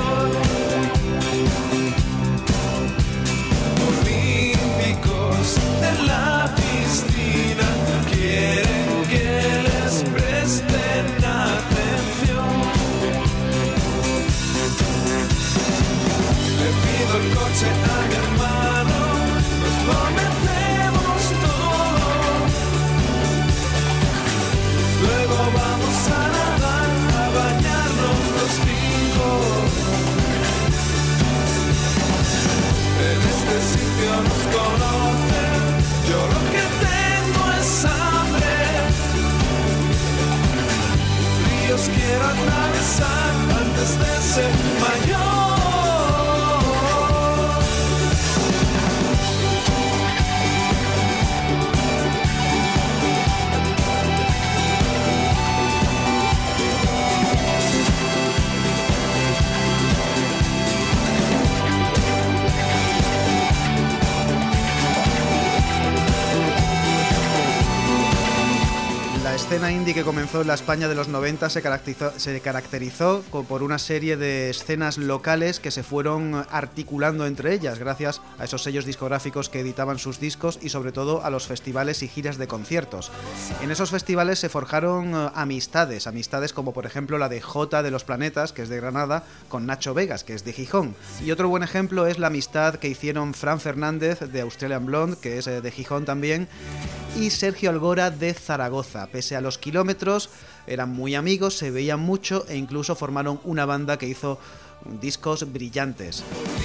Ríos 42.19 42.33
quiero 42.33 42.43
atravesar 42.43 43.33
antes 43.61 45.38
escena 69.59 69.73
indie 69.73 69.93
que 69.93 70.03
comenzó 70.03 70.39
en 70.39 70.47
la 70.47 70.53
España 70.53 70.87
de 70.87 70.95
los 70.95 71.09
90 71.09 71.49
se 71.49 71.61
caracterizó, 71.61 72.17
se 72.17 72.39
caracterizó 72.39 73.23
por 73.29 73.61
una 73.61 73.77
serie 73.77 74.15
de 74.15 74.49
escenas 74.49 74.97
locales 74.97 75.59
que 75.59 75.69
se 75.69 75.83
fueron 75.83 76.45
articulando 76.49 77.25
entre 77.25 77.53
ellas 77.55 77.77
gracias 77.77 78.21
a 78.37 78.45
esos 78.45 78.63
sellos 78.63 78.85
discográficos 78.85 79.49
que 79.49 79.59
editaban 79.59 79.99
sus 79.99 80.17
discos 80.21 80.59
y 80.61 80.69
sobre 80.69 80.93
todo 80.93 81.25
a 81.25 81.29
los 81.29 81.45
festivales 81.45 82.03
y 82.03 82.07
giras 82.07 82.37
de 82.37 82.47
conciertos. 82.47 83.11
En 83.61 83.69
esos 83.69 83.91
festivales 83.91 84.39
se 84.39 84.47
forjaron 84.47 85.13
eh, 85.13 85.29
amistades, 85.35 86.07
amistades 86.07 86.53
como 86.53 86.71
por 86.71 86.85
ejemplo 86.85 87.17
la 87.17 87.27
de 87.27 87.41
J 87.41 87.83
de 87.83 87.91
los 87.91 88.05
Planetas, 88.05 88.53
que 88.53 88.61
es 88.61 88.69
de 88.69 88.77
Granada, 88.77 89.25
con 89.49 89.65
Nacho 89.65 89.93
Vegas, 89.93 90.23
que 90.23 90.35
es 90.35 90.45
de 90.45 90.53
Gijón. 90.53 90.95
Y 91.25 91.31
otro 91.31 91.49
buen 91.49 91.63
ejemplo 91.63 92.07
es 92.07 92.17
la 92.17 92.27
amistad 92.27 92.75
que 92.75 92.87
hicieron 92.87 93.33
Fran 93.33 93.59
Fernández 93.59 94.21
de 94.21 94.39
Australian 94.39 94.85
Blonde, 94.85 95.17
que 95.21 95.37
es 95.37 95.47
eh, 95.47 95.59
de 95.59 95.71
Gijón 95.71 96.05
también, 96.05 96.47
y 97.17 97.31
Sergio 97.31 97.69
Algora 97.69 98.11
de 98.11 98.33
Zaragoza. 98.33 99.07
Pese 99.07 99.35
a 99.35 99.41
los 99.41 99.48
kilómetros, 99.57 100.29
eran 100.67 100.89
muy 100.89 101.15
amigos, 101.15 101.57
se 101.57 101.71
veían 101.71 101.99
mucho 101.99 102.45
e 102.47 102.57
incluso 102.57 102.95
formaron 102.95 103.39
una 103.43 103.65
banda 103.65 103.97
que 103.97 104.07
hizo 104.07 104.39
discos 105.01 105.51
brillantes. 105.51 106.23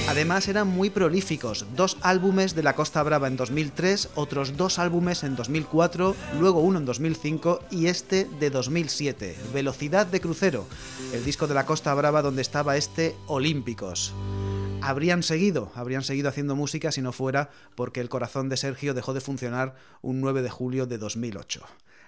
Además 0.09 0.49
eran 0.49 0.69
muy 0.69 0.91
prolíficos, 0.91 1.67
dos 1.75 1.97
álbumes 2.03 2.55
de 2.55 2.63
la 2.63 2.75
Costa 2.75 3.03
Brava 3.03 3.27
en 3.27 3.37
2003, 3.37 4.11
otros 4.15 4.57
dos 4.57 4.79
álbumes 4.79 5.25
en 5.25 5.37
2004, 5.37 6.15
luego 6.39 6.61
uno 6.61 6.79
en 6.79 6.85
2005 6.85 7.61
y 7.71 7.87
este 7.87 8.27
de 8.39 8.51
2007, 8.51 9.37
Velocidad 9.53 10.07
de 10.07 10.21
Crucero, 10.21 10.67
el 11.13 11.25
disco 11.25 11.47
de 11.47 11.55
la 11.55 11.67
Costa 11.67 11.95
Brava 11.95 12.23
donde 12.23 12.43
estaba 12.43 12.77
este 12.77 13.17
Olímpicos 13.27 14.13
habrían 14.85 15.23
seguido, 15.23 15.73
habrían 15.75 16.03
seguido 16.03 16.29
haciendo 16.29 16.57
música 16.57 16.93
si 16.93 17.01
no 17.01 17.13
fuera 17.13 17.49
porque 17.75 18.01
el 18.01 18.11
corazón 18.11 18.51
de 18.51 18.59
Sergio 18.59 18.93
dejó 18.93 19.15
de 19.15 19.23
funcionar 19.23 19.77
un 20.03 20.21
9 20.21 20.43
de 20.43 20.51
julio 20.51 20.87
de 20.87 20.99
2008. 20.99 21.65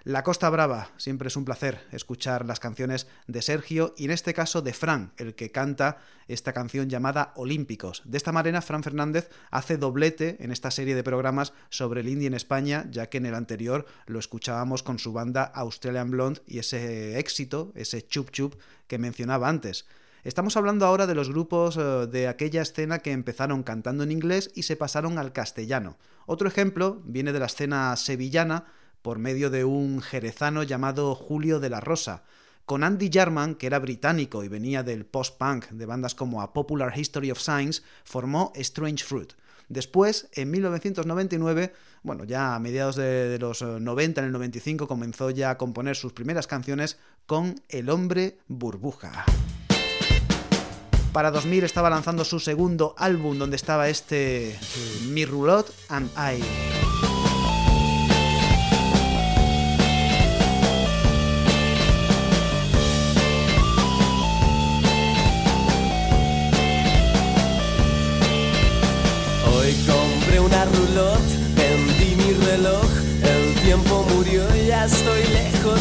La 0.07 0.23
Costa 0.23 0.49
Brava, 0.51 0.91
siempre 0.99 1.27
es 1.27 1.37
un 1.37 1.45
placer 1.45 1.81
escuchar 1.91 2.47
las 2.47 2.61
canciones 2.61 3.09
de 3.27 3.43
Sergio 3.43 3.93
y 3.97 4.05
en 4.05 4.13
este 4.13 4.35
caso 4.35 4.63
de 4.63 4.73
Fran, 4.73 5.11
el 5.17 5.35
que 5.35 5.51
canta 5.51 5.99
esta 6.29 6.53
canción 6.53 6.89
llamada 6.89 7.33
Olímpicos. 7.35 8.03
De 8.05 8.17
esta 8.17 8.31
manera, 8.31 8.63
Fran 8.63 8.85
Fernández 8.85 9.29
hace 9.51 9.79
doblete 9.79 10.37
en 10.39 10.53
esta 10.53 10.71
serie 10.71 10.95
de 10.95 11.03
programas 11.03 11.55
sobre 11.71 12.03
el 12.03 12.09
indie 12.09 12.29
en 12.29 12.35
España, 12.35 12.87
ya 12.89 13.09
que 13.09 13.19
en 13.19 13.27
el 13.27 13.35
anterior 13.35 13.85
lo 14.07 14.21
escuchábamos 14.21 14.85
con 14.85 15.01
su 15.01 15.13
banda 15.13 15.43
Australian 15.43 16.13
Blonde 16.13 16.41
y 16.47 16.61
ese 16.61 17.19
éxito, 17.19 17.73
ese 17.75 18.07
chup 18.07 18.31
chup 18.31 18.55
que 18.87 18.99
mencionaba 18.99 19.49
antes. 19.49 19.87
Estamos 20.23 20.57
hablando 20.57 20.87
ahora 20.87 21.09
de 21.09 21.17
los 21.17 21.31
grupos 21.31 21.77
eh, 21.77 22.07
de 22.07 22.29
aquella 22.29 22.63
escena 22.63 23.01
que 23.01 23.11
empezaron 23.11 23.65
cantando 23.65 24.05
en 24.05 24.13
inglés 24.13 24.53
y 24.55 24.63
se 24.63 24.77
pasaron 24.77 25.19
al 25.19 25.33
castellano. 25.33 25.97
Otro 26.27 26.47
ejemplo 26.47 27.03
viene 27.05 27.33
de 27.33 27.41
la 27.41 27.47
escena 27.47 27.97
sevillana 27.97 28.67
por 29.07 29.21
medio 29.21 29.51
de 29.51 29.65
un 29.65 30.03
jerezano 30.03 30.65
llamado 30.65 31.15
Julio 31.15 31.61
de 31.61 31.71
la 31.71 31.79
Rosa. 31.79 32.25
Con 32.65 32.83
Andy 32.83 33.09
Jarman, 33.09 33.55
que 33.55 33.69
era 33.69 33.79
británico 33.79 34.43
y 34.43 34.49
venía 34.49 34.83
del 34.83 35.07
post-punk 35.07 35.67
de 35.69 35.87
bandas 35.87 36.17
como 36.17 36.43
A 36.43 36.53
Popular 36.53 36.93
History 36.99 37.31
of 37.31 37.39
Science, 37.39 37.83
formó 38.03 38.51
Strange 38.57 39.05
Fruit. 39.05 39.35
Después, 39.69 40.29
en 40.33 40.51
1999, 40.51 41.73
bueno, 42.03 42.25
ya 42.25 42.57
a 42.57 42.59
mediados 42.59 42.97
de, 42.97 43.39
los 43.39 43.63
90, 43.63 44.23
en 44.23 44.27
el 44.27 44.33
95, 44.33 44.89
comenzó 44.89 45.31
ya 45.31 45.51
a 45.51 45.57
componer 45.57 45.95
sus 45.95 46.13
primeras 46.13 46.49
canciones 46.49 46.99
con 47.27 47.61
El 47.69 47.91
hombre 47.91 48.39
burbuja. 48.49 49.25
Para 51.13 51.31
2000 51.31 51.63
estaba 51.63 51.91
lanzando 51.91 52.25
su 52.25 52.41
segundo 52.41 52.97
álbum 52.99 53.39
donde 53.39 53.55
estaba 53.55 53.89
este 53.89 54.59
Mi 55.13 55.25
Roulotte 55.25 55.73
and 55.91 56.11
I. 56.19 56.86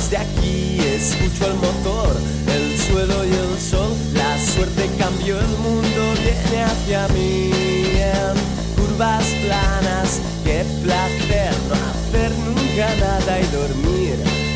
lejos 0.06 0.10
de 0.10 0.18
aquí. 0.18 0.80
Escucho 0.80 1.48
el 1.48 1.56
motor, 1.56 2.16
el 2.48 2.80
suelo 2.80 3.26
y 3.26 3.30
el 3.30 3.60
sol, 3.60 3.94
la 4.14 4.38
suerte 4.40 4.90
cambió, 4.98 5.40
el 5.40 5.48
mundo 5.58 6.14
viene 6.22 6.64
hacia 6.64 7.08
mí. 7.10 7.52
En 7.96 8.76
curvas 8.76 9.26
planas, 9.46 10.22
qué 10.44 10.66
placer 10.84 11.54
no 11.70 11.76
hacer 11.76 12.32
nunca 12.40 12.96
nada 13.00 13.40
y 13.40 13.46
dormir 13.48 14.16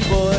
por 0.10 0.36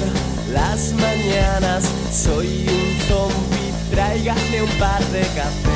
las 0.53 0.93
mañanas. 0.95 1.85
Soy 2.13 2.67
un 2.69 3.09
zombie, 3.09 3.73
tráigame 3.91 4.63
un 4.63 4.71
par 4.79 5.05
de 5.09 5.21
cafés. 5.21 5.71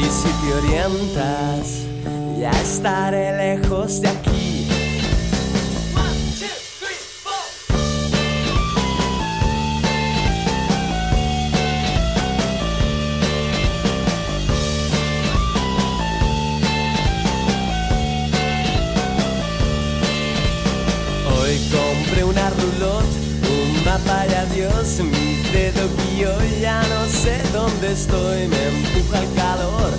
Y 0.00 0.04
si 0.04 0.28
te 0.40 0.54
orientas, 0.54 1.93
ya 2.44 2.50
estaré 2.60 3.34
lejos 3.38 4.02
de 4.02 4.08
aquí. 4.08 4.68
Hoy 21.26 21.58
compré 21.72 22.24
una 22.24 22.50
roulotte, 22.50 23.04
un 23.48 23.84
mapa 23.86 24.26
y 24.28 24.34
adiós, 24.34 25.00
mi 25.00 25.36
dedo 25.50 25.88
guío, 25.96 26.28
ya 26.60 26.82
no 26.82 27.06
sé 27.08 27.40
dónde 27.54 27.92
estoy, 27.92 28.48
me 28.48 28.66
empuja 28.68 29.20
el 29.20 29.32
calor, 29.32 29.92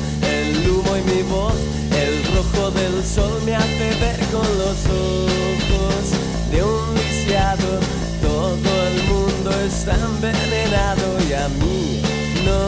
sol 3.15 3.41
me 3.45 3.56
hace 3.56 3.89
ver 4.01 4.19
con 4.30 4.47
los 4.58 4.78
ojos 4.88 6.04
de 6.51 6.62
un 6.62 6.95
lisiado, 6.95 7.80
todo 8.21 8.88
el 8.89 9.04
mundo 9.04 9.51
está 9.65 9.95
envenenado 9.95 11.06
y 11.30 11.32
a 11.32 11.47
mí 11.62 12.01
no 12.43 12.60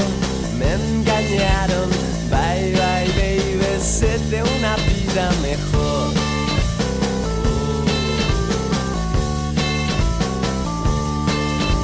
me 0.58 0.72
engañaron, 0.74 1.90
bye 2.30 2.72
bye 2.80 3.12
baby, 3.20 3.82
sé 3.82 4.18
de 4.30 4.42
una 4.42 4.76
vida 4.78 5.32
mejor. 5.42 6.14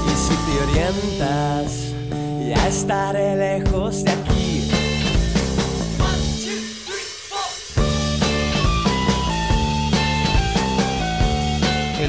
Y 0.10 0.14
si 0.24 0.36
te 0.46 0.54
orientas, 0.66 1.68
ya 2.48 2.68
estaré 2.70 3.36
lejos 3.36 4.06
de 4.06 4.12
aquí. 4.12 4.43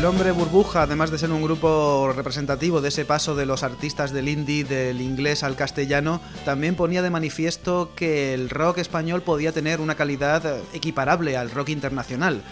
El 0.04 0.10
Hombre 0.10 0.32
Burbuja, 0.32 0.82
además 0.82 1.10
de 1.10 1.16
ser 1.16 1.30
un 1.30 1.42
grupo 1.42 2.12
representativo 2.14 2.82
de 2.82 2.90
ese 2.90 3.06
paso 3.06 3.34
de 3.34 3.46
los 3.46 3.62
artistas 3.62 4.12
del 4.12 4.28
indie 4.28 4.62
del 4.62 5.00
inglés 5.00 5.42
al 5.42 5.56
castellano, 5.56 6.20
también 6.44 6.74
ponía 6.74 7.00
de 7.00 7.08
manifiesto 7.08 7.90
que 7.96 8.34
el 8.34 8.50
rock 8.50 8.76
español 8.76 9.22
podía 9.22 9.52
tener 9.52 9.80
una 9.80 9.94
calidad 9.94 10.58
equiparable 10.74 11.38
al 11.38 11.50
rock 11.50 11.70
internacional. 11.70 12.42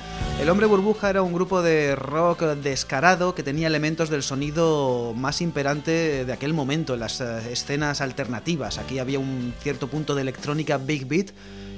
El 0.41 0.49
Hombre 0.49 0.65
Burbuja 0.65 1.11
era 1.11 1.21
un 1.21 1.35
grupo 1.35 1.61
de 1.61 1.95
rock 1.95 2.41
descarado 2.43 3.35
que 3.35 3.43
tenía 3.43 3.67
elementos 3.67 4.09
del 4.09 4.23
sonido 4.23 5.13
más 5.15 5.43
imperante 5.43 6.25
de 6.25 6.33
aquel 6.33 6.55
momento 6.55 6.95
en 6.95 7.01
las 7.01 7.21
eh, 7.21 7.53
escenas 7.53 8.01
alternativas. 8.01 8.79
Aquí 8.79 8.99
había 8.99 9.19
un 9.19 9.53
cierto 9.61 9.89
punto 9.89 10.15
de 10.15 10.23
electrónica 10.23 10.79
big 10.79 11.07
beat 11.07 11.33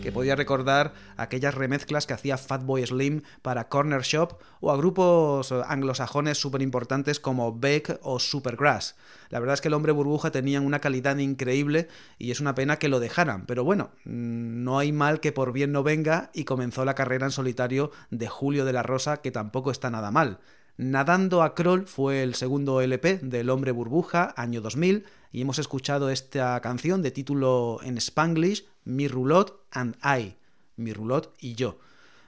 que 0.04 0.12
podía 0.12 0.36
recordar 0.36 0.92
aquellas 1.16 1.54
remezclas 1.54 2.06
que 2.06 2.12
hacía 2.12 2.36
Fatboy 2.36 2.86
Slim 2.86 3.22
para 3.40 3.70
Corner 3.70 4.02
Shop 4.02 4.38
o 4.60 4.70
a 4.70 4.76
grupos 4.76 5.50
anglosajones 5.50 6.38
súper 6.38 6.60
importantes 6.60 7.18
como 7.18 7.58
Beck 7.58 7.98
o 8.02 8.18
Supergrass. 8.18 8.96
La 9.30 9.40
verdad 9.40 9.54
es 9.54 9.62
que 9.62 9.68
el 9.68 9.74
hombre 9.74 9.92
burbuja 9.92 10.30
tenían 10.30 10.66
una 10.66 10.80
calidad 10.80 11.16
increíble 11.16 11.88
y 12.18 12.32
es 12.32 12.40
una 12.40 12.54
pena 12.54 12.78
que 12.78 12.90
lo 12.90 13.00
dejaran, 13.00 13.46
pero 13.46 13.64
bueno, 13.64 13.92
no 14.04 14.78
hay 14.78 14.92
mal 14.92 15.20
que 15.20 15.32
por 15.32 15.52
bien 15.52 15.72
no 15.72 15.82
venga 15.82 16.30
y 16.34 16.44
comenzó 16.44 16.84
la 16.84 16.94
carrera 16.94 17.24
en 17.24 17.32
solitario 17.32 17.90
de 18.10 18.28
Julio 18.28 18.66
de 18.66 18.74
la 18.74 18.82
Rosa 18.82 19.22
que 19.22 19.30
tampoco 19.30 19.70
está 19.70 19.88
nada 19.88 20.10
mal. 20.10 20.38
Nadando 20.76 21.42
a 21.42 21.54
Kroll 21.54 21.86
fue 21.86 22.22
el 22.22 22.34
segundo 22.34 22.80
LP 22.80 23.20
del 23.22 23.48
Hombre 23.48 23.70
Burbuja, 23.70 24.34
año 24.36 24.60
2000, 24.60 25.06
y 25.30 25.40
hemos 25.40 25.58
escuchado 25.58 26.10
esta 26.10 26.60
canción 26.60 27.00
de 27.00 27.12
título 27.12 27.78
en 27.82 27.96
Spanglish, 27.96 28.66
Mi 28.84 29.08
Roulotte 29.08 29.54
and 29.72 29.96
I, 30.04 30.36
Mi 30.76 30.92
Roulotte 30.92 31.32
y 31.40 31.54
yo. 31.54 31.78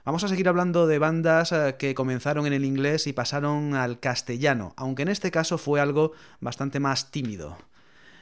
Vamos 0.05 0.23
a 0.23 0.27
seguir 0.27 0.47
hablando 0.47 0.87
de 0.87 0.99
bandas 0.99 1.53
que 1.77 1.93
comenzaron 1.93 2.47
en 2.47 2.53
el 2.53 2.63
inglés 2.63 3.07
y 3.07 3.13
pasaron 3.13 3.75
al 3.75 3.99
castellano, 3.99 4.73
aunque 4.77 5.03
en 5.03 5.09
este 5.09 5.31
caso 5.31 5.57
fue 5.57 5.81
algo 5.81 6.13
bastante 6.39 6.79
más 6.79 7.11
tímido. 7.11 7.57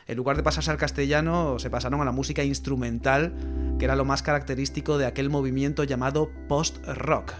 En 0.07 0.17
lugar 0.17 0.35
de 0.35 0.43
pasarse 0.43 0.71
al 0.71 0.77
castellano, 0.77 1.59
se 1.59 1.69
pasaron 1.69 2.01
a 2.01 2.05
la 2.05 2.11
música 2.11 2.43
instrumental, 2.43 3.33
que 3.79 3.85
era 3.85 3.95
lo 3.95 4.05
más 4.05 4.23
característico 4.23 4.97
de 4.97 5.05
aquel 5.05 5.29
movimiento 5.29 5.83
llamado 5.83 6.29
post-rock. 6.47 7.33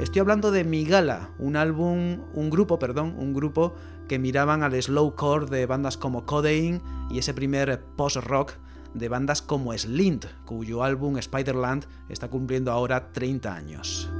Estoy 0.00 0.20
hablando 0.20 0.50
de 0.50 0.64
Migala, 0.64 1.30
un 1.38 1.56
álbum, 1.56 2.20
un 2.34 2.50
grupo, 2.50 2.80
perdón, 2.80 3.14
un 3.16 3.32
grupo 3.32 3.74
que 4.08 4.18
miraban 4.18 4.62
al 4.64 4.80
slowcore 4.80 5.46
de 5.46 5.66
bandas 5.66 5.96
como 5.96 6.26
Codeine 6.26 6.82
y 7.10 7.18
ese 7.18 7.32
primer 7.32 7.80
post-rock 7.96 8.54
de 8.94 9.08
bandas 9.08 9.42
como 9.42 9.76
Slint, 9.76 10.26
cuyo 10.44 10.82
álbum 10.82 11.20
Spiderland 11.20 11.86
está 12.08 12.28
cumpliendo 12.28 12.72
ahora 12.72 13.12
30 13.12 13.54
años. 13.54 14.10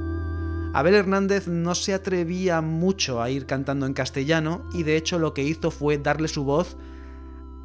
Abel 0.73 0.95
Hernández 0.95 1.47
no 1.47 1.73
se 1.73 1.93
atrevía 1.93 2.59
mucho 2.59 3.21
a 3.21 3.29
ir 3.29 3.45
cantando 3.45 3.85
en 3.85 3.93
castellano 3.93 4.67
y 4.73 4.83
de 4.83 4.97
hecho 4.97 5.19
lo 5.19 5.33
que 5.33 5.43
hizo 5.43 5.71
fue 5.71 5.97
darle 5.97 6.27
su 6.27 6.43
voz 6.43 6.75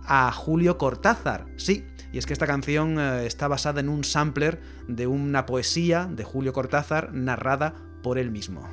a 0.06 0.30
Julio 0.30 0.78
Cortázar. 0.78 1.46
Sí, 1.56 1.84
y 2.12 2.18
es 2.18 2.26
que 2.26 2.32
esta 2.32 2.46
canción 2.46 3.00
eh, 3.00 3.26
está 3.26 3.48
basada 3.48 3.80
en 3.80 3.88
un 3.88 4.04
sampler 4.04 4.60
de 4.86 5.06
una 5.08 5.44
poesía 5.46 6.06
de 6.06 6.24
Julio 6.24 6.52
Cortázar 6.52 7.12
narrada 7.12 7.74
por 8.02 8.16
él 8.16 8.30
mismo. 8.30 8.68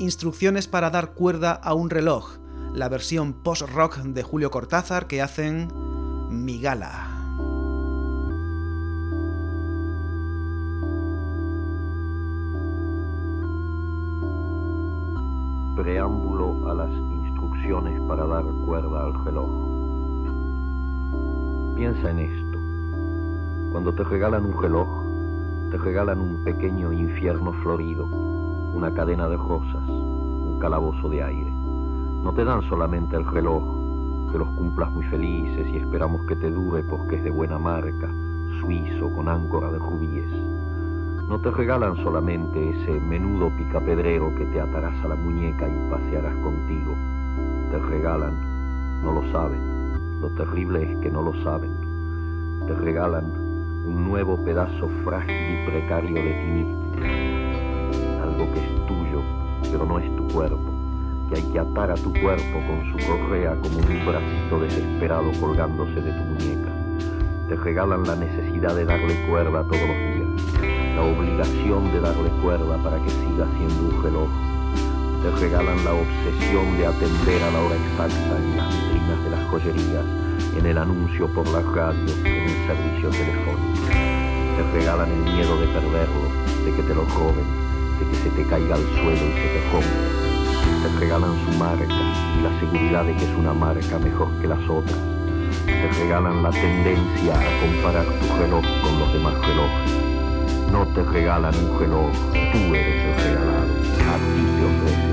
Instrucciones 0.00 0.66
para 0.66 0.90
dar 0.90 1.14
cuerda 1.14 1.52
a 1.52 1.74
un 1.74 1.90
reloj, 1.90 2.38
la 2.74 2.88
versión 2.88 3.42
post-rock 3.44 3.98
de 3.98 4.22
Julio 4.24 4.50
Cortázar 4.50 5.06
que 5.06 5.22
hacen 5.22 5.68
Migala. 6.34 6.90
Preámbulo 15.76 16.70
a 16.70 16.74
las 16.74 16.90
instrucciones 16.90 18.00
para 18.08 18.26
dar 18.26 18.44
cuerda 18.66 19.04
al 19.04 19.24
reloj. 19.24 19.50
Piensa 21.76 22.10
en 22.10 22.18
esto. 22.18 22.58
Cuando 23.72 23.92
te 23.94 24.04
regalan 24.04 24.46
un 24.46 24.60
reloj, 24.60 24.88
te 25.70 25.78
regalan 25.78 26.20
un 26.20 26.44
pequeño 26.44 26.92
infierno 26.92 27.52
florido, 27.62 28.06
una 28.74 28.92
cadena 28.92 29.28
de 29.28 29.36
rosas, 29.36 29.88
un 29.88 30.58
calabozo 30.60 31.08
de 31.08 31.22
aire. 31.22 31.50
No 31.50 32.32
te 32.34 32.44
dan 32.44 32.62
solamente 32.68 33.16
el 33.16 33.26
reloj, 33.26 33.83
que 34.34 34.38
los 34.40 34.48
cumplas 34.48 34.90
muy 34.90 35.04
felices 35.04 35.64
y 35.72 35.76
esperamos 35.76 36.26
que 36.26 36.34
te 36.34 36.50
dure 36.50 36.82
porque 36.82 37.14
es 37.14 37.22
de 37.22 37.30
buena 37.30 37.56
marca, 37.56 38.10
suizo 38.60 39.08
con 39.10 39.28
áncora 39.28 39.70
de 39.70 39.78
rubíes. 39.78 40.28
No 41.28 41.38
te 41.38 41.52
regalan 41.52 41.94
solamente 42.02 42.70
ese 42.70 42.98
menudo 42.98 43.48
picapedrero 43.56 44.34
que 44.34 44.44
te 44.46 44.60
atarás 44.60 44.96
a 45.04 45.08
la 45.08 45.14
muñeca 45.14 45.68
y 45.68 45.88
pasearás 45.88 46.34
contigo. 46.38 46.96
Te 47.70 47.78
regalan, 47.78 49.04
no 49.04 49.12
lo 49.12 49.30
saben, 49.30 50.20
lo 50.20 50.28
terrible 50.30 50.82
es 50.82 50.98
que 50.98 51.12
no 51.12 51.22
lo 51.22 51.32
saben. 51.44 51.70
Te 52.66 52.74
regalan 52.74 53.26
un 53.86 54.04
nuevo 54.04 54.36
pedazo 54.44 54.88
frágil 55.04 55.62
y 55.62 55.64
precario 55.64 56.16
de 56.16 56.32
ti 56.32 56.50
mismo. 56.50 56.82
Algo 58.20 58.52
que 58.52 58.58
es 58.58 58.86
tuyo, 58.88 59.22
pero 59.70 59.86
no 59.86 60.00
es 60.00 60.16
tu 60.16 60.26
cuerpo, 60.26 60.73
que 61.34 61.40
que 61.40 61.46
hay 61.46 61.52
que 61.52 61.58
atar 61.58 61.90
a 61.90 61.94
tu 61.94 62.12
cuerpo 62.12 62.60
con 62.66 62.92
su 62.92 63.06
correa 63.06 63.56
como 63.60 63.78
un 63.78 64.06
bracito 64.06 64.60
desesperado 64.60 65.32
colgándose 65.40 66.00
de 66.00 66.12
tu 66.12 66.22
muñeca. 66.22 66.70
Te 67.48 67.56
regalan 67.56 68.04
la 68.04 68.14
necesidad 68.14 68.74
de 68.74 68.84
darle 68.84 69.14
cuerda 69.26 69.64
todos 69.64 69.80
los 69.80 69.96
días, 69.96 70.62
la 70.94 71.02
obligación 71.02 71.92
de 71.92 72.00
darle 72.00 72.30
cuerda 72.42 72.76
para 72.82 72.98
que 73.02 73.10
siga 73.10 73.46
siendo 73.58 73.96
un 73.96 74.02
reloj. 74.02 74.28
Te 75.22 75.30
regalan 75.40 75.84
la 75.84 75.94
obsesión 75.94 76.76
de 76.78 76.86
atender 76.86 77.42
a 77.42 77.50
la 77.50 77.60
hora 77.60 77.76
exacta 77.76 78.36
en 78.38 78.56
las 78.56 78.68
vitrinas 78.68 79.24
de 79.24 79.30
las 79.30 79.44
joyerías, 79.48 80.04
en 80.56 80.66
el 80.66 80.78
anuncio 80.78 81.26
por 81.28 81.48
la 81.48 81.60
radio, 81.62 82.14
en 82.24 82.42
el 82.44 82.66
servicio 82.66 83.10
telefónico. 83.10 83.88
Te 83.90 84.78
regalan 84.78 85.10
el 85.10 85.32
miedo 85.34 85.58
de 85.58 85.66
perderlo, 85.66 86.28
de 86.64 86.72
que 86.76 86.82
te 86.82 86.94
lo 86.94 87.04
roben, 87.04 87.46
de 87.98 88.06
que 88.08 88.16
se 88.22 88.30
te 88.30 88.48
caiga 88.48 88.76
al 88.76 88.82
suelo 88.82 89.12
y 89.12 89.32
se 89.34 89.48
te 89.48 89.70
rompa. 89.72 90.23
Te 90.84 90.90
regalan 91.00 91.32
su 91.46 91.58
marca 91.58 91.86
y 91.86 92.42
la 92.42 92.60
seguridad 92.60 93.06
de 93.06 93.16
que 93.16 93.24
es 93.24 93.34
una 93.38 93.54
marca 93.54 93.98
mejor 93.98 94.28
que 94.38 94.46
las 94.46 94.60
otras. 94.68 94.98
Te 95.64 95.88
regalan 95.98 96.42
la 96.42 96.50
tendencia 96.50 97.32
a 97.32 97.60
comparar 97.62 98.04
tu 98.04 98.36
reloj 98.38 98.62
con 98.82 98.98
los 98.98 99.12
demás 99.14 99.34
relojes. 99.46 99.92
No 100.70 100.86
te 100.88 101.02
regalan 101.04 101.54
un 101.54 101.78
reloj, 101.78 102.12
tú 102.52 102.74
eres 102.74 103.02
el 103.02 103.24
regalado. 103.24 103.72
A 104.12 104.16
ti 104.18 104.44
te 104.58 105.03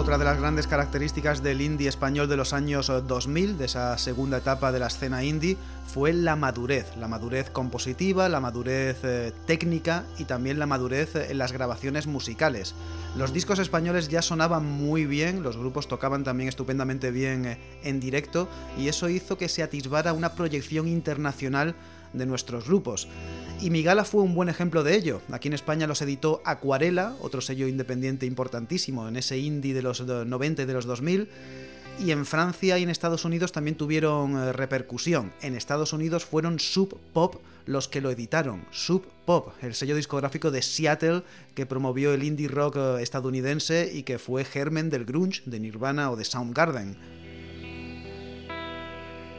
Otra 0.00 0.16
de 0.16 0.24
las 0.24 0.38
grandes 0.38 0.66
características 0.66 1.42
del 1.42 1.60
indie 1.60 1.86
español 1.86 2.26
de 2.26 2.38
los 2.38 2.54
años 2.54 2.90
2000, 3.06 3.58
de 3.58 3.66
esa 3.66 3.98
segunda 3.98 4.38
etapa 4.38 4.72
de 4.72 4.78
la 4.78 4.86
escena 4.86 5.22
indie, 5.24 5.58
fue 5.92 6.14
la 6.14 6.36
madurez, 6.36 6.96
la 6.96 7.06
madurez 7.06 7.50
compositiva, 7.50 8.30
la 8.30 8.40
madurez 8.40 8.96
eh, 9.02 9.30
técnica 9.46 10.04
y 10.16 10.24
también 10.24 10.58
la 10.58 10.64
madurez 10.64 11.16
en 11.16 11.36
las 11.36 11.52
grabaciones 11.52 12.06
musicales. 12.06 12.74
Los 13.14 13.34
discos 13.34 13.58
españoles 13.58 14.08
ya 14.08 14.22
sonaban 14.22 14.64
muy 14.64 15.04
bien, 15.04 15.42
los 15.42 15.58
grupos 15.58 15.86
tocaban 15.86 16.24
también 16.24 16.48
estupendamente 16.48 17.10
bien 17.10 17.44
eh, 17.44 17.58
en 17.84 18.00
directo 18.00 18.48
y 18.78 18.88
eso 18.88 19.10
hizo 19.10 19.36
que 19.36 19.50
se 19.50 19.62
atisbara 19.62 20.14
una 20.14 20.32
proyección 20.32 20.88
internacional 20.88 21.74
de 22.12 22.26
nuestros 22.26 22.66
grupos. 22.66 23.08
Y 23.60 23.70
Migala 23.70 24.04
fue 24.04 24.22
un 24.22 24.34
buen 24.34 24.48
ejemplo 24.48 24.82
de 24.82 24.96
ello. 24.96 25.20
Aquí 25.30 25.48
en 25.48 25.54
España 25.54 25.86
los 25.86 26.02
editó 26.02 26.40
Acuarela, 26.44 27.14
otro 27.20 27.40
sello 27.40 27.68
independiente 27.68 28.26
importantísimo 28.26 29.06
en 29.08 29.16
ese 29.16 29.38
indie 29.38 29.74
de 29.74 29.82
los 29.82 30.00
90 30.00 30.62
y 30.62 30.66
de 30.66 30.72
los 30.72 30.86
2000. 30.86 31.28
Y 31.98 32.12
en 32.12 32.24
Francia 32.24 32.78
y 32.78 32.82
en 32.82 32.88
Estados 32.88 33.26
Unidos 33.26 33.52
también 33.52 33.76
tuvieron 33.76 34.34
eh, 34.34 34.52
repercusión. 34.54 35.32
En 35.42 35.54
Estados 35.54 35.92
Unidos 35.92 36.24
fueron 36.24 36.58
Sub 36.58 36.98
Pop 37.12 37.36
los 37.66 37.88
que 37.88 38.00
lo 38.00 38.10
editaron. 38.10 38.64
Sub 38.70 39.04
Pop, 39.26 39.52
el 39.60 39.74
sello 39.74 39.94
discográfico 39.94 40.50
de 40.50 40.62
Seattle 40.62 41.22
que 41.54 41.66
promovió 41.66 42.14
el 42.14 42.22
indie 42.22 42.48
rock 42.48 42.76
eh, 42.76 43.02
estadounidense 43.02 43.90
y 43.92 44.04
que 44.04 44.18
fue 44.18 44.46
germen 44.46 44.88
del 44.88 45.04
grunge, 45.04 45.42
de 45.44 45.60
Nirvana 45.60 46.10
o 46.10 46.16
de 46.16 46.24
Soundgarden. 46.24 46.96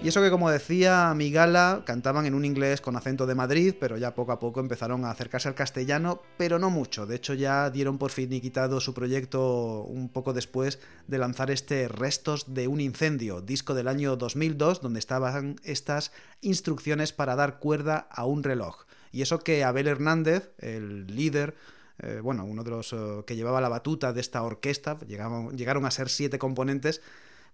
Y 0.03 0.07
eso 0.07 0.19
que 0.19 0.31
como 0.31 0.49
decía 0.49 1.13
Migala, 1.15 1.83
cantaban 1.85 2.25
en 2.25 2.33
un 2.33 2.43
inglés 2.43 2.81
con 2.81 2.95
acento 2.95 3.27
de 3.27 3.35
Madrid, 3.35 3.75
pero 3.79 3.97
ya 3.97 4.15
poco 4.15 4.31
a 4.31 4.39
poco 4.39 4.59
empezaron 4.59 5.05
a 5.05 5.11
acercarse 5.11 5.47
al 5.47 5.53
castellano, 5.53 6.23
pero 6.37 6.57
no 6.57 6.71
mucho. 6.71 7.05
De 7.05 7.15
hecho 7.15 7.35
ya 7.35 7.69
dieron 7.69 7.99
por 7.99 8.09
finiquitado 8.09 8.79
su 8.79 8.95
proyecto 8.95 9.83
un 9.83 10.09
poco 10.09 10.33
después 10.33 10.79
de 11.05 11.19
lanzar 11.19 11.51
este 11.51 11.87
Restos 11.87 12.51
de 12.51 12.67
un 12.67 12.81
incendio, 12.81 13.41
disco 13.41 13.75
del 13.75 13.87
año 13.87 14.15
2002, 14.15 14.81
donde 14.81 14.99
estaban 14.99 15.57
estas 15.63 16.11
instrucciones 16.41 17.13
para 17.13 17.35
dar 17.35 17.59
cuerda 17.59 18.07
a 18.09 18.25
un 18.25 18.41
reloj. 18.41 18.85
Y 19.11 19.21
eso 19.21 19.37
que 19.37 19.63
Abel 19.63 19.87
Hernández, 19.87 20.49
el 20.57 21.15
líder 21.15 21.53
eh, 21.99 22.19
bueno, 22.23 22.43
uno 22.45 22.63
de 22.63 22.71
los 22.71 22.91
uh, 22.93 23.23
que 23.27 23.35
llevaba 23.35 23.61
la 23.61 23.69
batuta 23.69 24.13
de 24.13 24.21
esta 24.21 24.41
orquesta, 24.41 24.97
llegaron 25.05 25.85
a 25.85 25.91
ser 25.91 26.09
siete 26.09 26.39
componentes, 26.39 27.01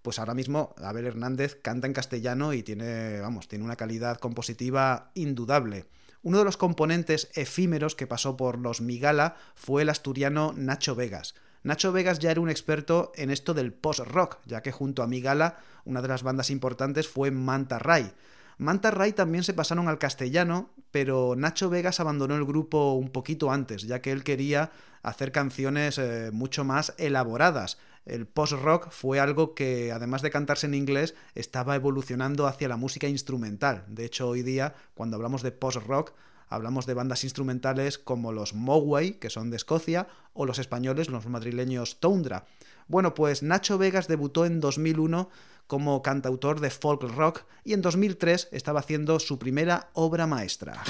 pues 0.01 0.19
ahora 0.19 0.33
mismo 0.33 0.73
Abel 0.77 1.05
Hernández 1.05 1.59
canta 1.61 1.87
en 1.87 1.93
castellano 1.93 2.53
y 2.53 2.63
tiene, 2.63 3.19
vamos, 3.19 3.47
tiene 3.47 3.65
una 3.65 3.75
calidad 3.75 4.17
compositiva 4.17 5.11
indudable. 5.15 5.85
Uno 6.23 6.39
de 6.39 6.45
los 6.45 6.57
componentes 6.57 7.29
efímeros 7.35 7.95
que 7.95 8.07
pasó 8.07 8.37
por 8.37 8.59
los 8.59 8.81
Migala 8.81 9.35
fue 9.55 9.83
el 9.83 9.89
asturiano 9.89 10.53
Nacho 10.55 10.95
Vegas. 10.95 11.35
Nacho 11.63 11.91
Vegas 11.91 12.19
ya 12.19 12.31
era 12.31 12.41
un 12.41 12.49
experto 12.49 13.11
en 13.15 13.29
esto 13.29 13.53
del 13.53 13.73
post-rock, 13.73 14.39
ya 14.45 14.61
que 14.61 14.71
junto 14.71 15.03
a 15.03 15.07
Migala 15.07 15.59
una 15.85 16.01
de 16.01 16.07
las 16.07 16.23
bandas 16.23 16.49
importantes 16.49 17.07
fue 17.07 17.31
Manta 17.31 17.79
Ray. 17.79 18.13
Manta 18.57 18.89
Ray 18.89 19.13
también 19.13 19.43
se 19.43 19.53
pasaron 19.53 19.87
al 19.87 19.99
castellano, 19.99 20.71
pero 20.91 21.35
Nacho 21.35 21.69
Vegas 21.69 21.99
abandonó 21.99 22.35
el 22.35 22.45
grupo 22.45 22.93
un 22.93 23.09
poquito 23.09 23.51
antes, 23.51 23.83
ya 23.83 24.01
que 24.01 24.11
él 24.11 24.23
quería 24.23 24.71
hacer 25.03 25.31
canciones 25.31 25.97
eh, 25.97 26.31
mucho 26.33 26.63
más 26.63 26.93
elaboradas. 26.97 27.77
El 28.07 28.25
post-rock 28.25 28.89
fue 28.89 29.19
algo 29.19 29.53
que, 29.53 29.91
además 29.91 30.21
de 30.21 30.31
cantarse 30.31 30.65
en 30.65 30.73
inglés, 30.73 31.13
estaba 31.35 31.75
evolucionando 31.75 32.47
hacia 32.47 32.69
la 32.69 32.77
música 32.77 33.09
instrumental. 33.09 33.83
De 33.89 34.05
hecho, 34.05 34.29
hoy 34.29 34.43
día, 34.43 34.75
cuando 34.93 35.17
hablamos 35.17 35.43
de 35.43 35.51
post-rock, 35.51 36.13
hablamos 36.47 36.85
de 36.85 36.93
bandas 36.93 37.25
instrumentales 37.25 37.97
como 37.97 38.31
los 38.31 38.53
Mogwai, 38.53 39.19
que 39.19 39.29
son 39.29 39.49
de 39.49 39.57
Escocia, 39.57 40.07
o 40.33 40.45
los 40.45 40.57
españoles, 40.57 41.09
los 41.09 41.27
madrileños 41.27 41.99
Tundra. 41.99 42.45
Bueno, 42.87 43.13
pues 43.13 43.43
Nacho 43.43 43.77
Vegas 43.77 44.07
debutó 44.07 44.45
en 44.45 44.61
2001 44.61 45.29
como 45.67 46.01
cantautor 46.01 46.61
de 46.61 46.69
folk 46.69 47.03
rock 47.13 47.43
y 47.65 47.73
en 47.73 47.81
2003 47.81 48.47
estaba 48.53 48.79
haciendo 48.79 49.19
su 49.19 49.37
primera 49.37 49.89
obra 49.91 50.25
maestra. 50.27 50.81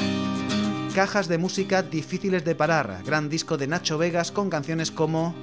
Cajas 0.94 1.28
de 1.28 1.40
música 1.40 1.82
difíciles 1.82 2.46
de 2.46 2.54
parar, 2.54 3.02
gran 3.04 3.28
disco 3.28 3.58
de 3.58 3.66
Nacho 3.66 3.98
Vegas 3.98 4.32
con 4.32 4.52
canciones 4.52 4.92
como 4.92 5.36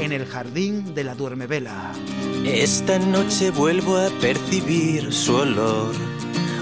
En 0.00 0.12
el 0.12 0.26
jardín 0.26 0.94
de 0.94 1.04
la 1.04 1.14
duermevela. 1.14 1.92
Esta 2.44 2.98
noche 2.98 3.50
vuelvo 3.50 3.96
a 3.96 4.08
percibir 4.20 5.12
su 5.12 5.34
olor. 5.34 5.94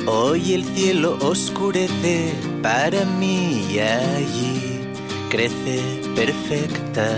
Hoy 0.06 0.54
el 0.54 0.64
cielo 0.64 1.18
oscurece 1.20 2.34
para 2.62 3.04
mí 3.04 3.66
y 3.70 3.78
allí 3.78 4.80
crece 5.30 5.80
perfecta. 6.14 7.08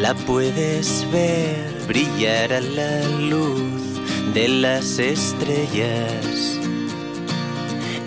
La 0.00 0.14
puedes 0.14 1.06
ver 1.12 1.84
brillar 1.86 2.52
a 2.52 2.60
la 2.60 3.08
luz 3.20 4.00
de 4.34 4.48
las 4.48 4.98
estrellas 4.98 6.58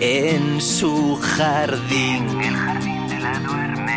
en 0.00 0.60
su 0.60 1.16
jardín. 1.16 2.40
El 2.40 2.54
jardín 2.54 3.08
de 3.08 3.18
la 3.20 3.38
duerme 3.40 3.88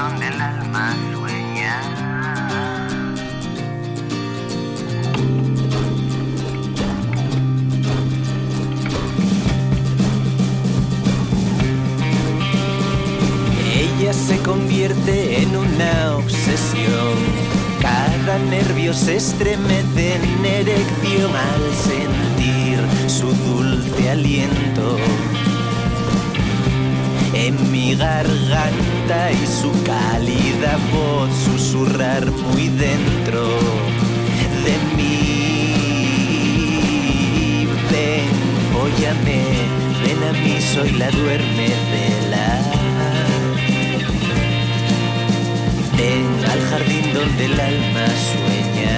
donde 0.00 0.28
el 0.28 0.40
alma 0.40 0.96
sueña. 1.12 1.80
Ella 13.74 14.12
se 14.14 14.38
convierte 14.38 15.42
en 15.42 15.54
una 15.54 16.16
obsesión. 16.16 17.14
Cada 17.82 18.38
nervio 18.38 18.94
se 18.94 19.16
estremece 19.16 20.14
en 20.14 20.44
erección 20.46 21.30
al 21.36 21.64
sentir 21.74 23.10
su 23.10 23.26
dulce 23.26 24.10
aliento. 24.10 24.96
En 27.32 27.70
mi 27.70 27.94
garganta 27.94 29.30
y 29.32 29.46
su 29.46 29.70
cálida 29.84 30.76
voz 30.92 31.30
susurrar 31.44 32.28
muy 32.30 32.68
dentro 32.68 33.46
de 34.64 34.76
mí. 34.96 36.10
Ven, 37.90 38.28
óyame, 38.74 39.40
ven 40.02 40.20
a 40.28 40.32
mí, 40.32 40.54
soy 40.60 40.90
la 40.92 41.10
duerme 41.10 41.68
vela. 41.92 42.50
Ven 45.96 46.26
al 46.50 46.60
jardín 46.68 47.06
donde 47.14 47.44
el 47.44 47.60
alma 47.60 48.06
sueña. 48.30 48.96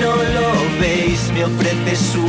No 0.00 0.12
lo 0.16 0.48
veis, 0.80 1.20
me 1.34 1.44
ofrece 1.44 1.92
su 1.96 2.24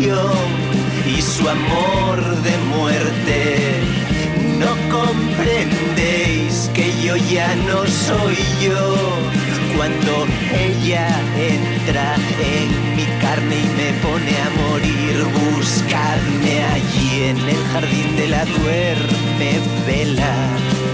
y 0.00 1.20
su 1.20 1.48
amor 1.48 2.42
de 2.42 2.56
muerte. 2.76 3.80
No 4.58 4.76
comprendéis 4.96 6.70
que 6.72 6.92
yo 7.02 7.16
ya 7.16 7.52
no 7.66 7.84
soy 7.84 8.36
yo 8.62 8.94
cuando 9.76 10.26
ella 10.54 11.08
entra 11.36 12.14
en 12.38 12.96
mi 12.96 13.06
carne 13.20 13.56
y 13.56 13.68
me 13.76 13.92
pone 14.00 14.34
a 14.38 14.50
morir. 14.68 15.24
Buscadme 15.56 16.62
allí 16.62 17.24
en 17.30 17.38
el 17.38 17.64
jardín 17.72 18.16
de 18.16 18.28
la 18.28 18.44
duerme 18.44 19.60
vela. 19.84 20.87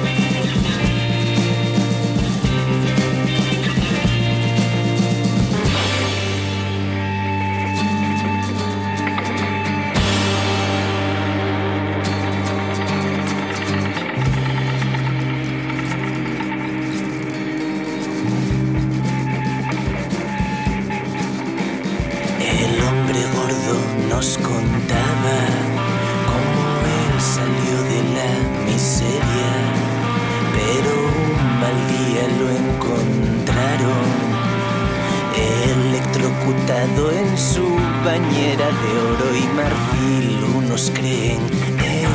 Bañera 38.04 38.66
de 38.66 38.90
oro 39.10 39.28
y 39.34 39.46
marfil. 39.56 40.44
Unos 40.56 40.90
creen 40.94 41.40
en 41.82 42.10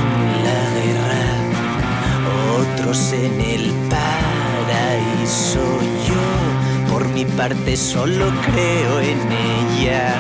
la 0.46 0.62
guerra, 0.78 1.24
otros 2.62 3.12
en 3.14 3.42
el 3.42 3.74
paraíso. 3.90 5.66
Yo, 6.08 6.92
por 6.92 7.08
mi 7.10 7.26
parte, 7.26 7.76
solo 7.76 8.32
creo 8.46 9.00
en 9.02 9.20
ella. 9.32 10.16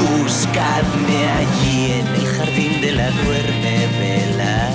Buscadme 0.00 1.18
allí 1.40 1.92
en 2.00 2.06
el 2.06 2.26
jardín 2.26 2.80
de 2.80 2.92
la 2.92 3.10
duerme 3.10 3.76
vela. 3.98 4.70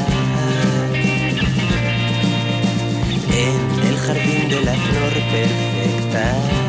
En 3.46 3.88
el 3.90 3.98
jardín 3.98 4.50
de 4.50 4.62
la 4.62 4.74
flor 4.74 5.14
perfecta. 5.32 6.67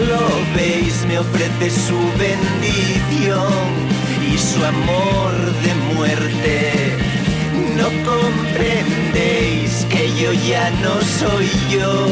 Lo 0.00 0.28
veis, 0.54 1.04
me 1.06 1.18
ofrece 1.18 1.70
su 1.70 1.98
bendición 2.18 3.52
y 4.32 4.38
su 4.38 4.64
amor 4.64 5.32
de 5.64 5.74
muerte. 5.94 6.96
No 7.76 7.88
comprendéis 8.04 9.86
que 9.90 10.12
yo 10.20 10.32
ya 10.32 10.70
no 10.82 11.00
soy 11.20 11.50
yo 11.70 12.06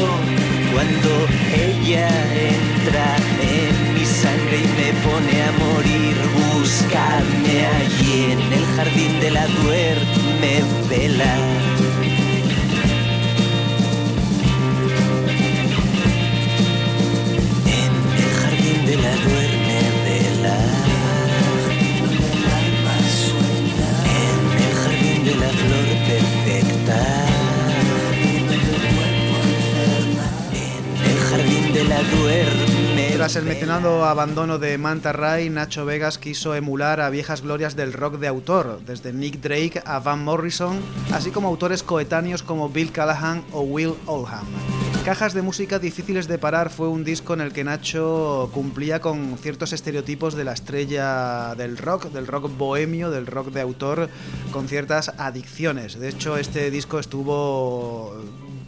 cuando 0.73 1.09
ella 1.55 2.07
entra 2.33 3.15
en 3.41 3.93
mi 3.93 4.05
sangre 4.05 4.57
y 4.57 4.67
me 4.79 4.89
pone 5.07 5.43
a 5.43 5.51
morir. 5.65 6.15
Buscadme 6.59 7.65
allí 7.65 8.31
en 8.31 8.53
el 8.53 8.65
jardín 8.75 9.19
de 9.19 9.31
la 9.31 9.47
duerme 9.47 10.63
vela. 10.89 11.82
Tras 33.23 33.37
el 33.37 33.45
mencionado 33.45 34.03
abandono 34.03 34.59
de 34.59 34.77
Manta 34.77 35.13
Ray, 35.13 35.49
Nacho 35.49 35.85
Vegas 35.85 36.17
quiso 36.17 36.55
emular 36.55 36.99
a 36.99 37.09
viejas 37.09 37.41
glorias 37.41 37.73
del 37.73 37.93
rock 37.93 38.17
de 38.17 38.27
autor, 38.27 38.81
desde 38.85 39.13
Nick 39.13 39.39
Drake 39.39 39.81
a 39.85 39.99
Van 39.99 40.21
Morrison, 40.25 40.81
así 41.13 41.31
como 41.31 41.47
autores 41.47 41.83
coetáneos 41.83 42.43
como 42.43 42.67
Bill 42.67 42.91
Callahan 42.91 43.45
o 43.53 43.61
Will 43.61 43.93
Oldham. 44.07 44.45
Cajas 45.05 45.33
de 45.33 45.41
música 45.41 45.79
difíciles 45.79 46.27
de 46.27 46.37
parar 46.37 46.69
fue 46.69 46.89
un 46.89 47.05
disco 47.05 47.33
en 47.33 47.39
el 47.39 47.53
que 47.53 47.63
Nacho 47.63 48.49
cumplía 48.53 48.99
con 48.99 49.37
ciertos 49.37 49.71
estereotipos 49.71 50.33
de 50.33 50.43
la 50.43 50.51
estrella 50.51 51.55
del 51.55 51.77
rock, 51.77 52.11
del 52.11 52.27
rock 52.27 52.51
bohemio, 52.57 53.09
del 53.09 53.25
rock 53.25 53.53
de 53.53 53.61
autor, 53.61 54.09
con 54.51 54.67
ciertas 54.67 55.13
adicciones. 55.17 55.97
De 55.97 56.09
hecho, 56.09 56.35
este 56.35 56.69
disco 56.71 56.99
estuvo 56.99 58.17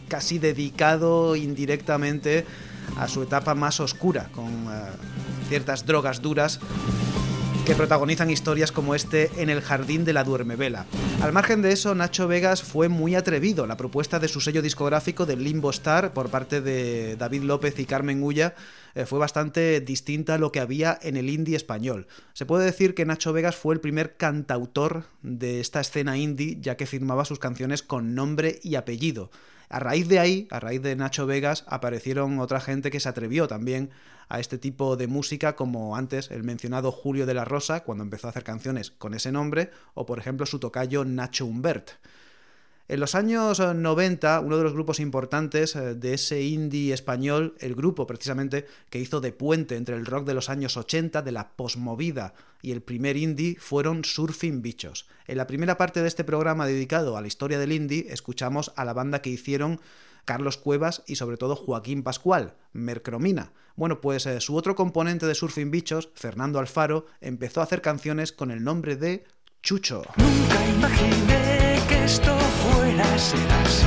casi 0.08 0.38
dedicado 0.38 1.36
indirectamente 1.36 2.46
a 2.96 3.08
su 3.08 3.22
etapa 3.22 3.54
más 3.54 3.80
oscura, 3.80 4.28
con 4.32 4.46
eh, 4.46 4.90
ciertas 5.48 5.86
drogas 5.86 6.22
duras 6.22 6.60
que 7.66 7.74
protagonizan 7.74 8.30
historias 8.30 8.70
como 8.70 8.94
este 8.94 9.28
en 9.42 9.50
el 9.50 9.60
jardín 9.60 10.04
de 10.04 10.12
la 10.12 10.22
duermevela. 10.22 10.86
Al 11.20 11.32
margen 11.32 11.62
de 11.62 11.72
eso, 11.72 11.96
Nacho 11.96 12.28
Vegas 12.28 12.62
fue 12.62 12.88
muy 12.88 13.16
atrevido. 13.16 13.66
La 13.66 13.76
propuesta 13.76 14.20
de 14.20 14.28
su 14.28 14.40
sello 14.40 14.62
discográfico 14.62 15.26
de 15.26 15.34
Limbo 15.34 15.70
Star 15.70 16.12
por 16.12 16.30
parte 16.30 16.60
de 16.60 17.16
David 17.16 17.42
López 17.42 17.76
y 17.80 17.84
Carmen 17.84 18.20
Gulla 18.20 18.54
eh, 18.94 19.04
fue 19.04 19.18
bastante 19.18 19.80
distinta 19.80 20.34
a 20.34 20.38
lo 20.38 20.52
que 20.52 20.60
había 20.60 20.96
en 21.02 21.16
el 21.16 21.28
indie 21.28 21.56
español. 21.56 22.06
Se 22.34 22.46
puede 22.46 22.66
decir 22.66 22.94
que 22.94 23.04
Nacho 23.04 23.32
Vegas 23.32 23.56
fue 23.56 23.74
el 23.74 23.80
primer 23.80 24.16
cantautor 24.16 25.06
de 25.22 25.58
esta 25.58 25.80
escena 25.80 26.16
indie, 26.16 26.58
ya 26.60 26.76
que 26.76 26.86
firmaba 26.86 27.24
sus 27.24 27.40
canciones 27.40 27.82
con 27.82 28.14
nombre 28.14 28.60
y 28.62 28.76
apellido. 28.76 29.32
A 29.68 29.80
raíz 29.80 30.08
de 30.08 30.18
ahí, 30.18 30.46
a 30.50 30.60
raíz 30.60 30.82
de 30.82 30.94
Nacho 30.94 31.26
Vegas, 31.26 31.64
aparecieron 31.66 32.38
otra 32.38 32.60
gente 32.60 32.90
que 32.90 33.00
se 33.00 33.08
atrevió 33.08 33.48
también 33.48 33.90
a 34.28 34.40
este 34.40 34.58
tipo 34.58 34.96
de 34.96 35.06
música, 35.06 35.56
como 35.56 35.96
antes 35.96 36.30
el 36.30 36.42
mencionado 36.42 36.92
Julio 36.92 37.26
de 37.26 37.34
la 37.34 37.44
Rosa, 37.44 37.82
cuando 37.82 38.04
empezó 38.04 38.26
a 38.26 38.30
hacer 38.30 38.44
canciones 38.44 38.90
con 38.90 39.14
ese 39.14 39.32
nombre, 39.32 39.70
o 39.94 40.06
por 40.06 40.18
ejemplo 40.18 40.46
su 40.46 40.58
tocayo 40.58 41.04
Nacho 41.04 41.46
Humbert. 41.46 41.92
En 42.88 43.00
los 43.00 43.16
años 43.16 43.58
90, 43.58 44.38
uno 44.38 44.58
de 44.58 44.62
los 44.62 44.72
grupos 44.72 45.00
importantes 45.00 45.74
eh, 45.74 45.96
de 45.96 46.14
ese 46.14 46.42
indie 46.42 46.94
español, 46.94 47.56
el 47.58 47.74
grupo 47.74 48.06
precisamente 48.06 48.64
que 48.90 49.00
hizo 49.00 49.20
de 49.20 49.32
puente 49.32 49.74
entre 49.74 49.96
el 49.96 50.06
rock 50.06 50.24
de 50.24 50.34
los 50.34 50.48
años 50.50 50.76
80, 50.76 51.22
de 51.22 51.32
la 51.32 51.56
posmovida 51.56 52.34
y 52.62 52.70
el 52.70 52.82
primer 52.82 53.16
indie, 53.16 53.56
fueron 53.58 54.04
Surfing 54.04 54.62
Bichos. 54.62 55.08
En 55.26 55.38
la 55.38 55.48
primera 55.48 55.76
parte 55.76 56.00
de 56.00 56.06
este 56.06 56.22
programa 56.22 56.64
dedicado 56.64 57.16
a 57.16 57.20
la 57.20 57.26
historia 57.26 57.58
del 57.58 57.72
indie, 57.72 58.06
escuchamos 58.10 58.72
a 58.76 58.84
la 58.84 58.92
banda 58.92 59.20
que 59.20 59.30
hicieron 59.30 59.80
Carlos 60.24 60.56
Cuevas 60.56 61.02
y 61.08 61.16
sobre 61.16 61.38
todo 61.38 61.56
Joaquín 61.56 62.04
Pascual, 62.04 62.54
Mercromina. 62.72 63.52
Bueno, 63.74 64.00
pues 64.00 64.26
eh, 64.26 64.40
su 64.40 64.54
otro 64.54 64.76
componente 64.76 65.26
de 65.26 65.34
Surfing 65.34 65.72
Bichos, 65.72 66.10
Fernando 66.14 66.60
Alfaro, 66.60 67.06
empezó 67.20 67.60
a 67.60 67.64
hacer 67.64 67.82
canciones 67.82 68.30
con 68.30 68.52
el 68.52 68.62
nombre 68.62 68.94
de 68.94 69.24
Nunca 69.68 70.64
imaginé 70.76 71.80
que 71.88 72.04
esto 72.04 72.38
fuera 72.62 73.02
a 73.02 73.18
ser 73.18 73.52
así. 73.64 73.86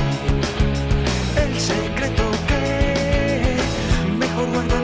El 1.42 1.58
secreto 1.58 2.24
que 2.46 3.56
mejor 4.18 4.46
guarda 4.50 4.79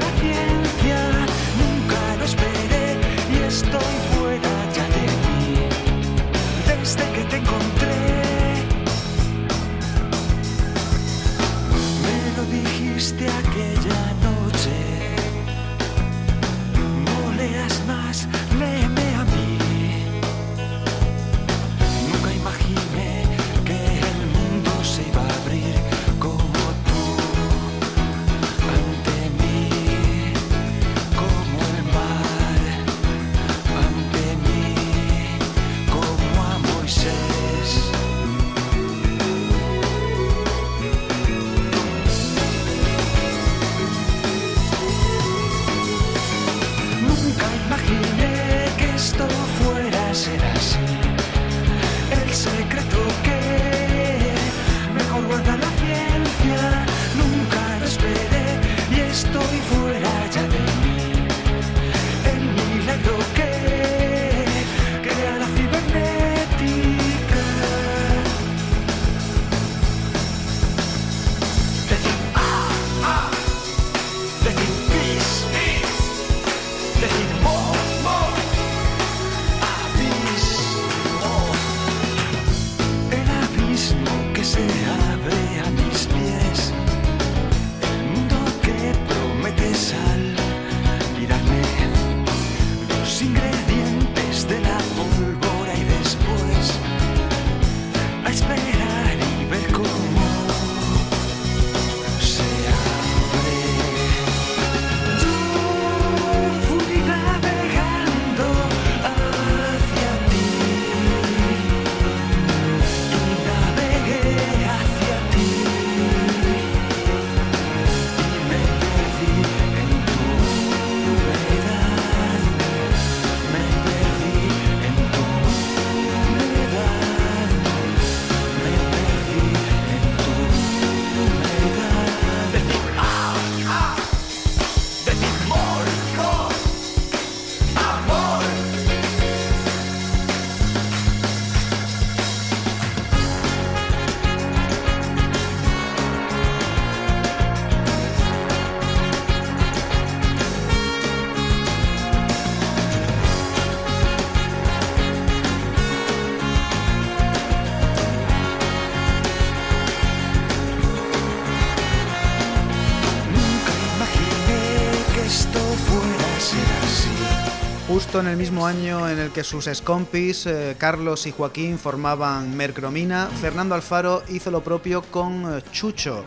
el 168.37 168.41
mismo 168.41 168.67
año 168.67 169.09
en 169.09 169.19
el 169.19 169.31
que 169.31 169.43
sus 169.43 169.67
escompis, 169.67 170.45
eh, 170.45 170.77
Carlos 170.79 171.27
y 171.27 171.33
Joaquín, 171.33 171.79
formaban 171.79 172.55
Mercromina, 172.55 173.29
Fernando 173.41 173.75
Alfaro 173.75 174.23
hizo 174.29 174.51
lo 174.51 174.63
propio 174.63 175.01
con 175.01 175.57
eh, 175.57 175.63
Chucho. 175.73 176.23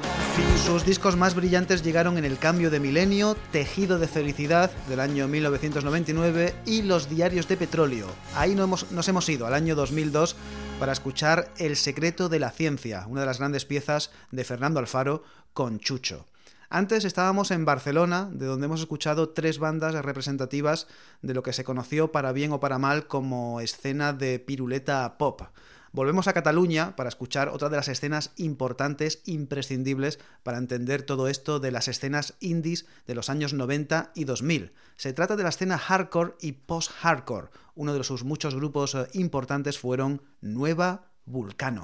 Sus 0.66 0.84
discos 0.86 1.16
más 1.16 1.36
brillantes 1.36 1.84
llegaron 1.84 2.18
en 2.18 2.26
El 2.26 2.40
Cambio 2.40 2.72
de 2.72 2.80
Milenio, 2.80 3.38
Tejido 3.52 4.00
de 4.00 4.08
Felicidad 4.08 4.72
del 4.88 5.02
año 5.02 5.28
1999 5.28 6.56
y 6.66 6.82
Los 6.82 7.10
Diarios 7.10 7.48
de 7.48 7.58
Petróleo. 7.58 8.08
Ahí 8.36 8.56
no 8.56 8.64
hemos- 8.64 8.92
nos 8.92 9.08
hemos 9.08 9.30
ido 9.30 9.46
al 9.46 9.54
año 9.54 9.76
2002 9.76 10.36
para 10.80 10.94
escuchar 10.94 11.54
El 11.60 11.76
Secreto 11.76 12.28
de 12.28 12.40
la 12.40 12.50
Ciencia, 12.50 13.06
una 13.08 13.22
de 13.22 13.28
las 13.28 13.38
grandes 13.38 13.66
piezas 13.66 14.10
de 14.32 14.44
Fernando 14.44 14.80
Alfaro 14.80 15.24
con 15.54 15.80
Chucho. 15.80 16.26
Antes 16.72 17.04
estábamos 17.04 17.50
en 17.50 17.66
Barcelona, 17.66 18.30
de 18.32 18.46
donde 18.46 18.66
hemos 18.66 18.82
escuchado 18.82 19.30
tres 19.30 19.58
bandas 19.58 19.96
representativas 20.06 20.86
de 21.24 21.34
lo 21.34 21.42
que 21.42 21.52
se 21.52 21.64
conoció 21.64 22.12
para 22.12 22.32
bien 22.32 22.52
o 22.52 22.60
para 22.60 22.78
mal 22.78 23.08
como 23.08 23.60
escena 23.60 24.14
de 24.14 24.38
piruleta 24.38 25.18
pop. 25.18 25.42
Volvemos 25.92 26.28
a 26.28 26.34
Cataluña 26.34 26.96
para 26.96 27.10
escuchar 27.10 27.50
otra 27.50 27.70
de 27.70 27.78
las 27.78 27.88
escenas 27.88 28.34
importantes, 28.38 29.24
imprescindibles 29.26 30.20
para 30.44 30.60
entender 30.60 31.02
todo 31.02 31.28
esto 31.28 31.60
de 31.60 31.72
las 31.72 31.88
escenas 31.88 32.36
indies 32.40 32.86
de 33.08 33.16
los 33.16 33.32
años 33.32 33.56
90 33.56 34.12
y 34.14 34.26
2000. 34.26 34.72
Se 34.96 35.12
trata 35.14 35.36
de 35.36 35.42
la 35.42 35.50
escena 35.50 35.80
hardcore 35.80 36.36
y 36.40 36.52
post-hardcore. 36.52 37.50
Uno 37.74 37.96
de 37.96 38.04
sus 38.04 38.24
muchos 38.24 38.54
grupos 38.54 38.94
eh, 38.94 39.08
importantes 39.14 39.80
fueron 39.80 40.22
Nueva 40.42 41.06
Vulcano. 41.26 41.82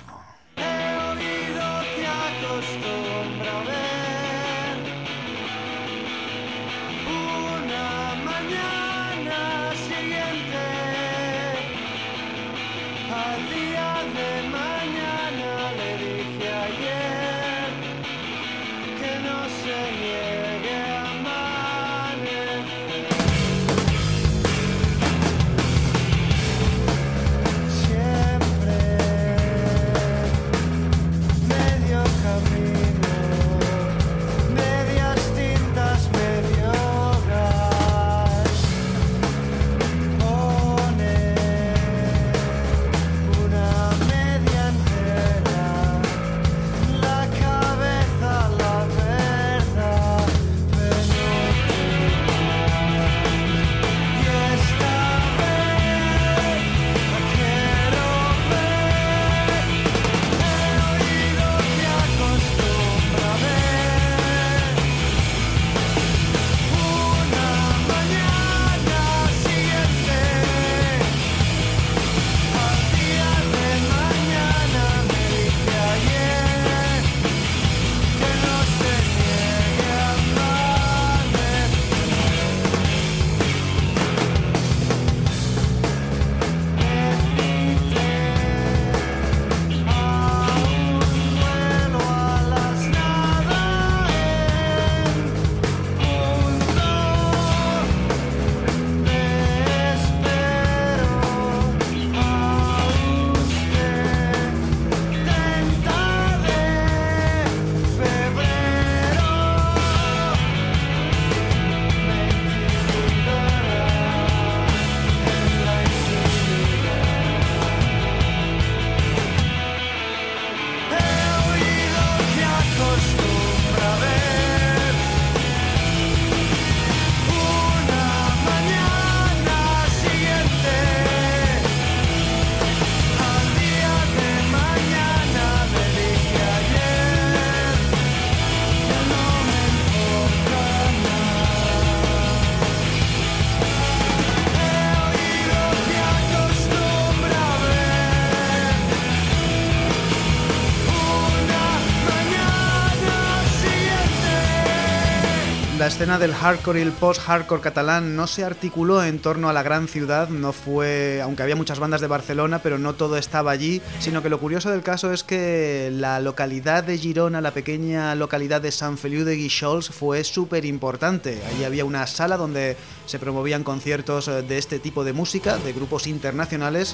Escena 155.95 156.19
del 156.19 156.33
hardcore 156.33 156.79
y 156.79 156.81
el 156.81 156.91
post-hardcore 156.91 157.61
catalán 157.61 158.17
no 158.17 158.27
se 158.27 158.43
articuló 158.43 159.01
en 159.01 159.19
torno 159.19 159.47
a 159.47 159.53
la 159.53 159.63
gran 159.63 159.87
ciudad, 159.87 160.27
no 160.27 160.51
fue, 160.51 161.21
aunque 161.23 161.41
había 161.41 161.55
muchas 161.55 161.79
bandas 161.79 162.01
de 162.01 162.07
Barcelona, 162.07 162.59
pero 162.59 162.77
no 162.77 162.95
todo 162.95 163.15
estaba 163.15 163.51
allí, 163.51 163.81
sino 163.99 164.21
que 164.21 164.27
lo 164.27 164.37
curioso 164.37 164.69
del 164.69 164.81
caso 164.81 165.13
es 165.13 165.23
que 165.23 165.89
la 165.93 166.19
localidad 166.19 166.83
de 166.83 166.97
Girona, 166.97 167.39
la 167.39 167.51
pequeña 167.51 168.13
localidad 168.13 168.59
de 168.59 168.73
San 168.73 168.97
Feliu 168.97 169.23
de 169.23 169.37
Guixols, 169.37 169.87
fue 169.87 170.25
súper 170.25 170.65
importante. 170.65 171.41
Allí 171.47 171.63
había 171.63 171.85
una 171.85 172.05
sala 172.07 172.35
donde 172.35 172.75
se 173.05 173.17
promovían 173.17 173.63
conciertos 173.63 174.25
de 174.25 174.57
este 174.57 174.79
tipo 174.79 175.05
de 175.05 175.13
música, 175.13 175.55
de 175.55 175.71
grupos 175.71 176.07
internacionales. 176.07 176.93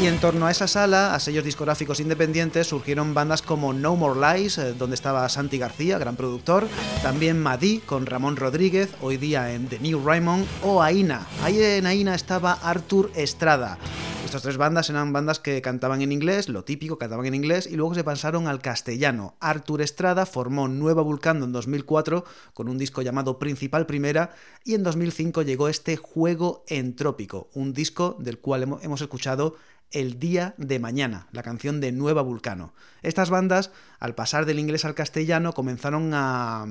Y 0.00 0.06
en 0.06 0.18
torno 0.18 0.46
a 0.46 0.50
esa 0.50 0.66
sala, 0.66 1.14
a 1.14 1.20
sellos 1.20 1.44
discográficos 1.44 2.00
independientes, 2.00 2.68
surgieron 2.68 3.12
bandas 3.12 3.42
como 3.42 3.74
No 3.74 3.96
More 3.96 4.18
Lies, 4.18 4.56
eh, 4.56 4.72
donde 4.72 4.94
estaba 4.94 5.28
Santi 5.28 5.58
García, 5.58 5.98
gran 5.98 6.16
productor, 6.16 6.66
también 7.02 7.38
Madí 7.38 7.80
con 7.80 8.06
Ramón 8.06 8.36
Rodríguez, 8.36 8.88
hoy 9.02 9.18
día 9.18 9.52
en 9.52 9.68
The 9.68 9.78
New 9.78 10.02
Raymond, 10.02 10.46
o 10.62 10.82
Aina. 10.82 11.26
Ahí 11.42 11.62
en 11.62 11.84
Aina 11.84 12.14
estaba 12.14 12.54
Artur 12.54 13.12
Estrada. 13.14 13.76
Estas 14.24 14.42
tres 14.42 14.58
bandas 14.58 14.88
eran 14.88 15.12
bandas 15.12 15.40
que 15.40 15.60
cantaban 15.60 16.02
en 16.02 16.12
inglés, 16.12 16.48
lo 16.48 16.62
típico, 16.64 16.98
cantaban 16.98 17.26
en 17.26 17.34
inglés, 17.34 17.66
y 17.66 17.74
luego 17.76 17.94
se 17.94 18.04
pasaron 18.04 18.46
al 18.46 18.62
castellano. 18.62 19.34
Artur 19.40 19.82
Estrada 19.82 20.24
formó 20.24 20.68
Nueva 20.68 21.02
Vulcano 21.02 21.44
en 21.44 21.52
2004 21.52 22.24
con 22.54 22.68
un 22.68 22.78
disco 22.78 23.02
llamado 23.02 23.38
Principal 23.38 23.86
Primera, 23.86 24.30
y 24.64 24.74
en 24.74 24.82
2005 24.82 25.42
llegó 25.42 25.68
este 25.68 25.96
Juego 25.96 26.64
Entrópico, 26.68 27.50
un 27.54 27.74
disco 27.74 28.16
del 28.18 28.38
cual 28.38 28.78
hemos 28.82 29.00
escuchado 29.00 29.56
el 29.92 30.18
día 30.18 30.54
de 30.56 30.78
mañana, 30.78 31.26
la 31.32 31.42
canción 31.42 31.80
de 31.80 31.92
Nueva 31.92 32.22
Vulcano. 32.22 32.72
Estas 33.02 33.30
bandas, 33.30 33.70
al 33.98 34.14
pasar 34.14 34.46
del 34.46 34.58
inglés 34.58 34.84
al 34.84 34.94
castellano, 34.94 35.52
comenzaron 35.52 36.12
a, 36.14 36.66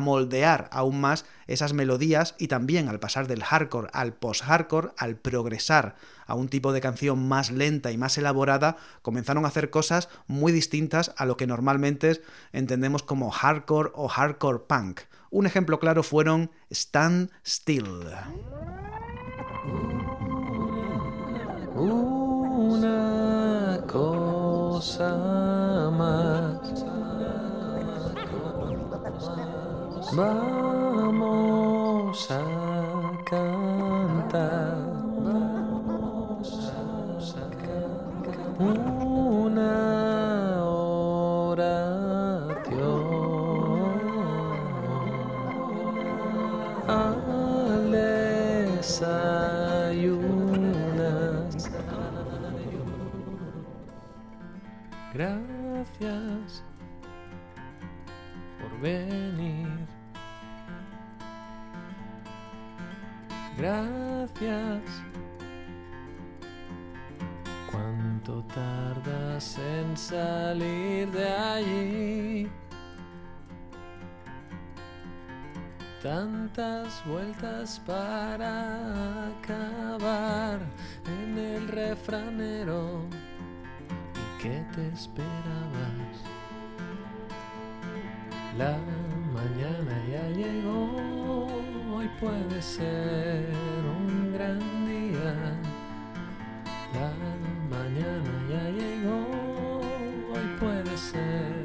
moldear 0.00 0.68
aún 0.72 1.00
más 1.00 1.24
esas 1.46 1.72
melodías 1.72 2.34
y 2.38 2.48
también 2.48 2.88
al 2.88 3.00
pasar 3.00 3.28
del 3.28 3.44
hardcore 3.44 3.88
al 3.92 4.14
post-hardcore, 4.14 4.90
al 4.98 5.16
progresar 5.16 5.96
a 6.26 6.34
un 6.34 6.48
tipo 6.48 6.72
de 6.72 6.80
canción 6.80 7.28
más 7.28 7.50
lenta 7.50 7.92
y 7.92 7.98
más 7.98 8.18
elaborada, 8.18 8.76
comenzaron 9.02 9.44
a 9.44 9.48
hacer 9.48 9.70
cosas 9.70 10.08
muy 10.26 10.52
distintas 10.52 11.12
a 11.16 11.26
lo 11.26 11.36
que 11.36 11.46
normalmente 11.46 12.22
entendemos 12.52 13.02
como 13.02 13.30
hardcore 13.30 13.90
o 13.94 14.08
hardcore 14.08 14.60
punk. 14.66 15.00
Un 15.30 15.46
ejemplo 15.46 15.80
claro 15.80 16.02
fueron 16.02 16.50
Stand 16.70 17.30
Still. 17.44 18.06
Cosa 23.94 25.14
más. 25.92 26.84
Vamos 30.12 31.38
a 32.30 32.42
cantar 33.24 34.73
venir. 58.84 59.86
Gracias. 63.56 64.82
¿Cuánto 67.70 68.44
tardas 68.54 69.58
en 69.58 69.96
salir 69.96 71.10
de 71.10 71.28
allí? 71.32 72.50
Tantas 76.02 77.02
vueltas 77.06 77.80
para 77.86 79.28
acabar 79.28 80.58
en 81.06 81.38
el 81.38 81.68
refranero. 81.68 83.00
¿Y 84.20 84.42
qué 84.42 84.62
te 84.74 84.88
esperabas? 84.88 86.33
La 88.56 88.78
mañana 89.32 90.00
ya 90.08 90.28
llegó, 90.28 91.46
hoy 91.92 92.08
puede 92.20 92.62
ser 92.62 93.48
un 93.98 94.32
gran 94.32 94.60
día. 94.86 95.34
La 96.94 97.12
mañana 97.68 98.32
ya 98.48 98.70
llegó, 98.70 99.26
hoy 100.32 100.46
puede 100.60 100.96
ser 100.96 101.63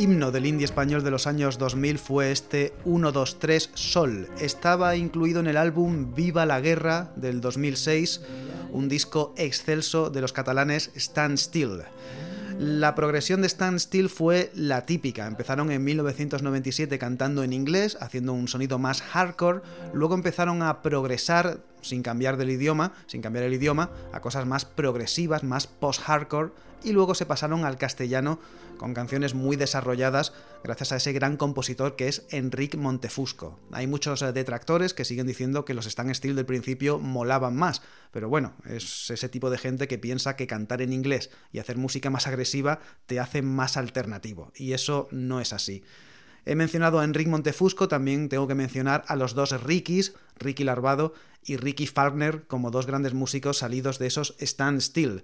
himno 0.00 0.30
del 0.30 0.46
indie 0.46 0.64
español 0.64 1.04
de 1.04 1.10
los 1.10 1.26
años 1.26 1.58
2000 1.58 1.98
fue 1.98 2.32
este 2.32 2.72
123 2.84 3.70
Sol. 3.74 4.28
Estaba 4.40 4.96
incluido 4.96 5.40
en 5.40 5.46
el 5.46 5.58
álbum 5.58 6.14
Viva 6.14 6.46
la 6.46 6.58
Guerra 6.62 7.12
del 7.16 7.42
2006, 7.42 8.22
un 8.72 8.88
disco 8.88 9.34
excelso 9.36 10.08
de 10.08 10.22
los 10.22 10.32
catalanes 10.32 10.90
Stand 10.96 11.36
Still. 11.36 11.82
La 12.58 12.94
progresión 12.94 13.42
de 13.42 13.48
Stand 13.48 13.78
Still 13.78 14.08
fue 14.08 14.50
la 14.54 14.86
típica. 14.86 15.26
Empezaron 15.26 15.70
en 15.70 15.84
1997 15.84 16.98
cantando 16.98 17.44
en 17.44 17.52
inglés, 17.52 17.98
haciendo 18.00 18.32
un 18.32 18.48
sonido 18.48 18.78
más 18.78 19.02
hardcore, 19.02 19.60
luego 19.92 20.14
empezaron 20.14 20.62
a 20.62 20.80
progresar 20.80 21.58
sin 21.82 22.02
cambiar 22.02 22.38
del 22.38 22.50
idioma, 22.50 22.94
sin 23.06 23.20
cambiar 23.20 23.44
el 23.44 23.52
idioma, 23.52 23.90
a 24.14 24.20
cosas 24.20 24.46
más 24.46 24.64
progresivas, 24.64 25.44
más 25.44 25.66
post-hardcore, 25.66 26.52
y 26.82 26.92
luego 26.92 27.14
se 27.14 27.26
pasaron 27.26 27.64
al 27.64 27.78
castellano 27.78 28.38
con 28.76 28.94
canciones 28.94 29.34
muy 29.34 29.56
desarrolladas 29.56 30.32
gracias 30.64 30.92
a 30.92 30.96
ese 30.96 31.12
gran 31.12 31.36
compositor 31.36 31.96
que 31.96 32.08
es 32.08 32.26
Enrique 32.30 32.76
Montefusco. 32.76 33.58
Hay 33.72 33.86
muchos 33.86 34.22
eh, 34.22 34.32
detractores 34.32 34.94
que 34.94 35.04
siguen 35.04 35.26
diciendo 35.26 35.64
que 35.64 35.74
los 35.74 35.86
Stand 35.86 36.14
Still 36.14 36.36
del 36.36 36.46
principio 36.46 36.98
molaban 36.98 37.56
más, 37.56 37.82
pero 38.10 38.28
bueno, 38.28 38.54
es 38.64 39.10
ese 39.10 39.28
tipo 39.28 39.50
de 39.50 39.58
gente 39.58 39.88
que 39.88 39.98
piensa 39.98 40.36
que 40.36 40.46
cantar 40.46 40.82
en 40.82 40.92
inglés 40.92 41.30
y 41.52 41.58
hacer 41.58 41.76
música 41.76 42.10
más 42.10 42.26
agresiva 42.26 42.80
te 43.06 43.20
hace 43.20 43.42
más 43.42 43.76
alternativo, 43.76 44.52
y 44.54 44.72
eso 44.72 45.08
no 45.10 45.40
es 45.40 45.52
así. 45.52 45.82
He 46.46 46.54
mencionado 46.54 47.00
a 47.00 47.04
Enrique 47.04 47.30
Montefusco, 47.30 47.88
también 47.88 48.28
tengo 48.28 48.48
que 48.48 48.54
mencionar 48.54 49.04
a 49.08 49.16
los 49.16 49.34
dos 49.34 49.62
Rickys, 49.62 50.14
Ricky 50.38 50.64
Larvado 50.64 51.12
y 51.44 51.56
Ricky 51.56 51.86
Falkner, 51.86 52.46
como 52.46 52.70
dos 52.70 52.86
grandes 52.86 53.14
músicos 53.14 53.58
salidos 53.58 53.98
de 53.98 54.06
esos 54.06 54.34
Stand 54.40 54.80
Still. 54.80 55.22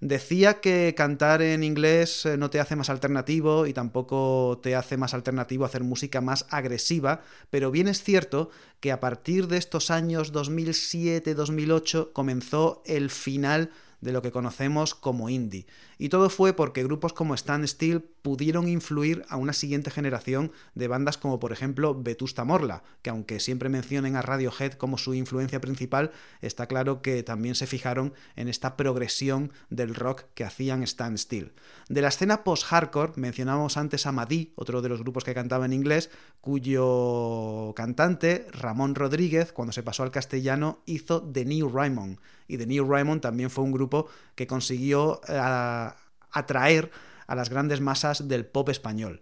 Decía 0.00 0.60
que 0.60 0.94
cantar 0.96 1.40
en 1.40 1.64
inglés 1.64 2.26
eh, 2.26 2.36
no 2.36 2.50
te 2.50 2.60
hace 2.60 2.76
más 2.76 2.90
alternativo 2.90 3.66
y 3.66 3.72
tampoco 3.72 4.60
te 4.62 4.76
hace 4.76 4.96
más 4.96 5.14
alternativo 5.14 5.64
hacer 5.64 5.84
música 5.84 6.20
más 6.20 6.46
agresiva, 6.50 7.22
pero 7.50 7.70
bien 7.70 7.88
es 7.88 8.02
cierto 8.02 8.50
que 8.80 8.92
a 8.92 9.00
partir 9.00 9.48
de 9.48 9.56
estos 9.56 9.90
años 9.90 10.32
2007-2008 10.32 12.12
comenzó 12.12 12.82
el 12.84 13.10
final 13.10 13.70
de 14.06 14.12
lo 14.12 14.22
que 14.22 14.30
conocemos 14.30 14.94
como 14.94 15.28
indie. 15.28 15.66
Y 15.98 16.10
todo 16.10 16.30
fue 16.30 16.54
porque 16.54 16.84
grupos 16.84 17.12
como 17.12 17.34
Stand 17.34 17.66
Still 17.66 18.02
pudieron 18.22 18.68
influir 18.68 19.24
a 19.28 19.36
una 19.36 19.52
siguiente 19.52 19.90
generación 19.90 20.52
de 20.74 20.86
bandas 20.86 21.18
como 21.18 21.40
por 21.40 21.52
ejemplo 21.52 22.00
Vetusta 22.00 22.44
Morla, 22.44 22.84
que 23.02 23.10
aunque 23.10 23.40
siempre 23.40 23.68
mencionen 23.68 24.14
a 24.14 24.22
Radiohead 24.22 24.74
como 24.74 24.96
su 24.96 25.12
influencia 25.12 25.60
principal, 25.60 26.12
está 26.40 26.66
claro 26.66 27.02
que 27.02 27.24
también 27.24 27.56
se 27.56 27.66
fijaron 27.66 28.14
en 28.36 28.46
esta 28.48 28.76
progresión 28.76 29.52
del 29.70 29.94
rock 29.94 30.22
que 30.34 30.44
hacían 30.44 30.84
Stand 30.84 31.18
Still. 31.18 31.52
De 31.88 32.00
la 32.00 32.08
escena 32.08 32.44
post-hardcore 32.44 33.14
mencionamos 33.16 33.76
antes 33.76 34.06
a 34.06 34.12
Madí, 34.12 34.52
otro 34.54 34.82
de 34.82 34.88
los 34.88 35.00
grupos 35.00 35.24
que 35.24 35.34
cantaba 35.34 35.66
en 35.66 35.72
inglés, 35.72 36.10
cuyo 36.40 37.72
cantante, 37.74 38.46
Ramón 38.52 38.94
Rodríguez, 38.94 39.52
cuando 39.52 39.72
se 39.72 39.82
pasó 39.82 40.04
al 40.04 40.12
castellano, 40.12 40.82
hizo 40.86 41.22
The 41.22 41.44
New 41.44 41.68
Raymond. 41.68 42.18
Y 42.48 42.58
The 42.58 42.66
New 42.66 42.88
Raymond 42.88 43.20
también 43.20 43.50
fue 43.50 43.64
un 43.64 43.72
grupo 43.72 44.08
que 44.34 44.46
consiguió 44.46 45.20
eh, 45.28 45.90
atraer 46.30 46.90
a 47.26 47.34
las 47.34 47.50
grandes 47.50 47.80
masas 47.80 48.28
del 48.28 48.46
pop 48.46 48.68
español. 48.68 49.20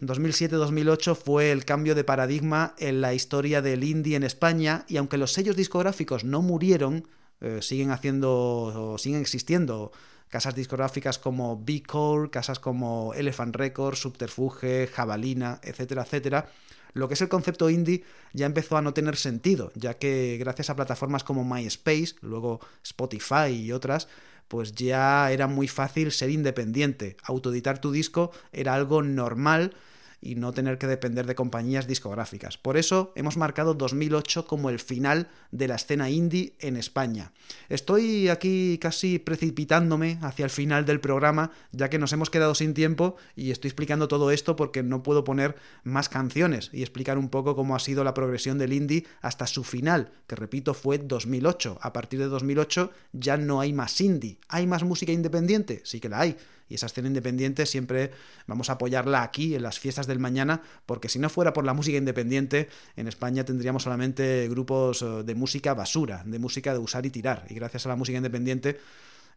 2007-2008 0.00 1.16
fue 1.16 1.50
el 1.52 1.64
cambio 1.64 1.94
de 1.94 2.04
paradigma 2.04 2.74
en 2.78 3.00
la 3.00 3.14
historia 3.14 3.62
del 3.62 3.82
indie 3.82 4.16
en 4.16 4.24
España 4.24 4.84
y 4.88 4.98
aunque 4.98 5.16
los 5.16 5.32
sellos 5.32 5.56
discográficos 5.56 6.22
no 6.22 6.42
murieron, 6.42 7.08
eh, 7.40 7.60
siguen 7.62 7.90
haciendo, 7.90 8.96
siguen 8.98 9.20
existiendo 9.22 9.92
casas 10.28 10.54
discográficas 10.54 11.18
como 11.18 11.62
b 11.64 11.82
Core, 11.82 12.30
casas 12.30 12.58
como 12.58 13.14
Elephant 13.14 13.56
Records, 13.56 14.00
Subterfuge, 14.00 14.88
Jabalina, 14.88 15.60
etcétera, 15.62 16.02
etcétera, 16.02 16.50
lo 16.96 17.08
que 17.08 17.14
es 17.14 17.20
el 17.20 17.28
concepto 17.28 17.68
indie 17.68 18.04
ya 18.32 18.46
empezó 18.46 18.78
a 18.78 18.82
no 18.82 18.94
tener 18.94 19.16
sentido, 19.16 19.70
ya 19.74 19.98
que 19.98 20.38
gracias 20.40 20.70
a 20.70 20.76
plataformas 20.76 21.24
como 21.24 21.44
MySpace, 21.44 22.14
luego 22.22 22.60
Spotify 22.82 23.50
y 23.50 23.72
otras, 23.72 24.08
pues 24.48 24.72
ya 24.72 25.30
era 25.30 25.46
muy 25.46 25.68
fácil 25.68 26.10
ser 26.10 26.30
independiente. 26.30 27.18
Autoeditar 27.22 27.82
tu 27.82 27.92
disco 27.92 28.32
era 28.50 28.74
algo 28.74 29.02
normal 29.02 29.74
y 30.20 30.34
no 30.34 30.52
tener 30.52 30.78
que 30.78 30.86
depender 30.86 31.26
de 31.26 31.34
compañías 31.34 31.86
discográficas. 31.86 32.58
Por 32.58 32.76
eso 32.76 33.12
hemos 33.16 33.36
marcado 33.36 33.74
2008 33.74 34.46
como 34.46 34.70
el 34.70 34.78
final 34.78 35.28
de 35.50 35.68
la 35.68 35.76
escena 35.76 36.10
indie 36.10 36.54
en 36.60 36.76
España. 36.76 37.32
Estoy 37.68 38.28
aquí 38.28 38.78
casi 38.80 39.18
precipitándome 39.18 40.18
hacia 40.22 40.44
el 40.44 40.50
final 40.50 40.84
del 40.86 41.00
programa, 41.00 41.50
ya 41.72 41.90
que 41.90 41.98
nos 41.98 42.12
hemos 42.12 42.30
quedado 42.30 42.54
sin 42.54 42.74
tiempo 42.74 43.16
y 43.34 43.50
estoy 43.50 43.68
explicando 43.68 44.08
todo 44.08 44.30
esto 44.30 44.56
porque 44.56 44.82
no 44.82 45.02
puedo 45.02 45.24
poner 45.24 45.56
más 45.84 46.08
canciones 46.08 46.70
y 46.72 46.82
explicar 46.82 47.18
un 47.18 47.28
poco 47.28 47.54
cómo 47.54 47.76
ha 47.76 47.80
sido 47.80 48.04
la 48.04 48.14
progresión 48.14 48.58
del 48.58 48.72
indie 48.72 49.06
hasta 49.20 49.46
su 49.46 49.64
final, 49.64 50.12
que 50.26 50.36
repito 50.36 50.74
fue 50.74 50.98
2008. 50.98 51.78
A 51.80 51.92
partir 51.92 52.18
de 52.20 52.26
2008 52.26 52.90
ya 53.12 53.36
no 53.36 53.60
hay 53.60 53.72
más 53.72 54.00
indie. 54.00 54.38
¿Hay 54.48 54.66
más 54.66 54.82
música 54.82 55.12
independiente? 55.12 55.82
Sí 55.84 56.00
que 56.00 56.08
la 56.08 56.20
hay 56.20 56.36
y 56.68 56.74
esa 56.76 56.86
escena 56.86 57.08
independiente 57.08 57.66
siempre 57.66 58.10
vamos 58.46 58.70
a 58.70 58.74
apoyarla 58.74 59.22
aquí 59.22 59.54
en 59.54 59.62
las 59.62 59.78
fiestas 59.78 60.06
del 60.06 60.18
mañana, 60.18 60.62
porque 60.86 61.08
si 61.08 61.18
no 61.18 61.28
fuera 61.28 61.52
por 61.52 61.64
la 61.64 61.74
música 61.74 61.98
independiente, 61.98 62.68
en 62.96 63.08
España 63.08 63.44
tendríamos 63.44 63.84
solamente 63.84 64.48
grupos 64.48 65.02
eh, 65.02 65.22
de 65.24 65.34
música 65.34 65.74
basura, 65.74 66.22
de 66.24 66.38
música 66.38 66.72
de 66.72 66.78
usar 66.78 67.06
y 67.06 67.10
tirar, 67.10 67.46
y 67.48 67.54
gracias 67.54 67.86
a 67.86 67.90
la 67.90 67.96
música 67.96 68.16
independiente 68.16 68.78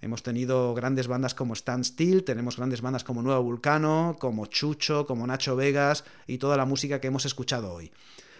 Hemos 0.02 0.24
tenido 0.24 0.74
grandes 0.74 1.08
bandas 1.08 1.36
como 1.36 1.54
Stand 1.54 1.84
Still, 1.84 2.24
tenemos 2.24 2.56
grandes 2.56 2.82
bandas 2.82 3.04
como 3.04 3.22
Nuevo 3.22 3.44
Vulcano, 3.44 4.16
como 4.18 4.46
Chucho, 4.46 5.06
como 5.06 5.28
Nacho 5.28 5.58
Vegas 5.58 6.06
y 6.26 6.38
toda 6.38 6.56
la 6.56 6.66
música 6.66 7.02
que 7.02 7.08
hemos 7.08 7.26
escuchado 7.26 7.74
hoy. 7.74 7.92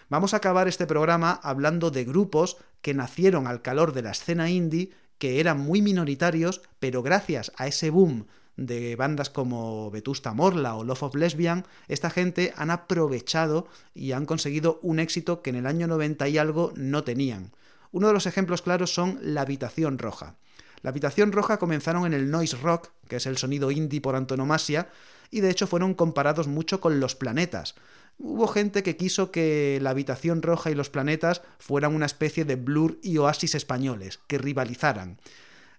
Vamos 0.08 0.32
a 0.32 0.38
acabar 0.38 0.68
este 0.68 0.86
programa 0.86 1.38
hablando 1.42 1.90
de 1.90 2.04
grupos 2.04 2.56
que 2.80 2.94
nacieron 2.94 3.46
al 3.46 3.60
calor 3.60 3.92
de 3.92 4.02
la 4.02 4.12
escena 4.12 4.48
indie, 4.48 4.90
que 5.18 5.38
eran 5.38 5.60
muy 5.60 5.82
minoritarios, 5.82 6.62
pero 6.78 7.02
gracias 7.02 7.52
a 7.56 7.66
ese 7.66 7.90
boom 7.90 8.26
de 8.60 8.94
bandas 8.94 9.30
como 9.30 9.90
Vetusta 9.90 10.34
Morla 10.34 10.76
o 10.76 10.84
Love 10.84 11.04
of 11.04 11.14
Lesbian, 11.14 11.64
esta 11.88 12.10
gente 12.10 12.52
han 12.56 12.70
aprovechado 12.70 13.66
y 13.94 14.12
han 14.12 14.26
conseguido 14.26 14.78
un 14.82 15.00
éxito 15.00 15.40
que 15.40 15.48
en 15.48 15.56
el 15.56 15.66
año 15.66 15.86
90 15.86 16.28
y 16.28 16.36
algo 16.36 16.72
no 16.76 17.02
tenían. 17.02 17.52
Uno 17.90 18.08
de 18.08 18.12
los 18.12 18.26
ejemplos 18.26 18.60
claros 18.60 18.92
son 18.92 19.18
La 19.22 19.40
Habitación 19.40 19.98
Roja. 19.98 20.36
La 20.82 20.90
Habitación 20.90 21.32
Roja 21.32 21.58
comenzaron 21.58 22.04
en 22.04 22.12
el 22.12 22.30
noise 22.30 22.56
rock, 22.58 22.90
que 23.08 23.16
es 23.16 23.26
el 23.26 23.38
sonido 23.38 23.70
indie 23.70 24.02
por 24.02 24.14
antonomasia, 24.14 24.90
y 25.30 25.40
de 25.40 25.50
hecho 25.50 25.66
fueron 25.66 25.94
comparados 25.94 26.46
mucho 26.46 26.80
con 26.80 27.00
los 27.00 27.16
planetas. 27.16 27.74
Hubo 28.18 28.46
gente 28.46 28.82
que 28.82 28.98
quiso 28.98 29.30
que 29.30 29.78
la 29.80 29.90
Habitación 29.90 30.42
Roja 30.42 30.70
y 30.70 30.74
los 30.74 30.90
planetas 30.90 31.40
fueran 31.58 31.94
una 31.94 32.06
especie 32.06 32.44
de 32.44 32.56
Blur 32.56 32.98
y 33.02 33.16
Oasis 33.16 33.54
españoles, 33.54 34.20
que 34.26 34.36
rivalizaran. 34.36 35.18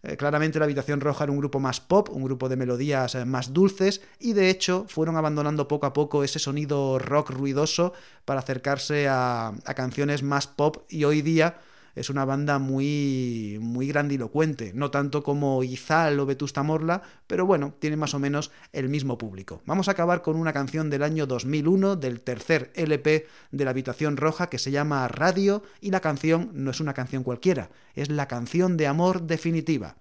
Eh, 0.04 0.18
claramente 0.18 0.58
la 0.58 0.66
Habitación 0.66 1.00
Roja 1.00 1.26
era 1.26 1.32
un 1.32 1.38
grupo 1.40 1.60
más 1.60 1.80
pop, 1.80 2.10
un 2.12 2.24
grupo 2.24 2.50
de 2.50 2.56
melodías 2.56 3.16
eh, 3.16 3.26
más 3.26 3.54
dulces 3.54 4.02
y 4.20 4.34
de 4.34 4.50
hecho 4.50 4.86
fueron 4.88 5.16
abandonando 5.16 5.68
poco 5.68 5.86
a 5.86 5.94
poco 5.94 6.24
ese 6.24 6.40
sonido 6.40 6.98
rock 6.98 7.30
ruidoso 7.30 7.94
para 8.26 8.40
acercarse 8.40 9.08
a 9.08 9.54
canciones 9.76 10.24
más 10.24 10.48
pop 10.48 10.86
y 10.90 11.04
hoy 11.04 11.22
día 11.22 11.58
es 11.96 12.10
una 12.10 12.26
banda 12.26 12.60
muy, 12.60 13.58
muy 13.62 13.88
grandilocuente, 13.88 14.72
no 14.74 14.92
tanto 14.92 15.24
como 15.24 15.64
Izal 15.64 16.20
o 16.20 16.26
Vetusta 16.26 16.64
Morla, 16.64 17.02
pero 17.28 17.46
bueno, 17.46 17.74
tiene 17.80 17.98
más 17.98 18.14
o 18.14 18.20
menos 18.20 18.52
el 18.74 18.90
mismo 18.90 19.18
público. 19.18 19.62
Vamos 19.66 19.88
a 19.88 19.92
acabar 19.92 20.22
con 20.22 20.36
una 20.36 20.54
canción 20.54 20.90
del 20.90 21.04
año 21.04 21.28
2001, 21.28 21.96
del 21.96 22.22
tercer 22.22 22.72
LP 22.76 23.28
de 23.52 23.66
la 23.66 23.72
Habitación 23.72 24.18
Roja, 24.18 24.48
que 24.48 24.60
se 24.60 24.72
llama 24.72 25.08
Radio, 25.08 25.64
y 25.80 25.92
la 25.92 26.00
canción 26.00 26.52
no 26.54 26.72
es 26.72 26.80
una 26.80 26.94
canción 26.94 27.24
cualquiera, 27.24 27.70
es 27.96 28.10
la 28.10 28.28
canción 28.28 28.78
de 28.78 28.88
amor 28.88 29.24
definitiva. 29.24 29.96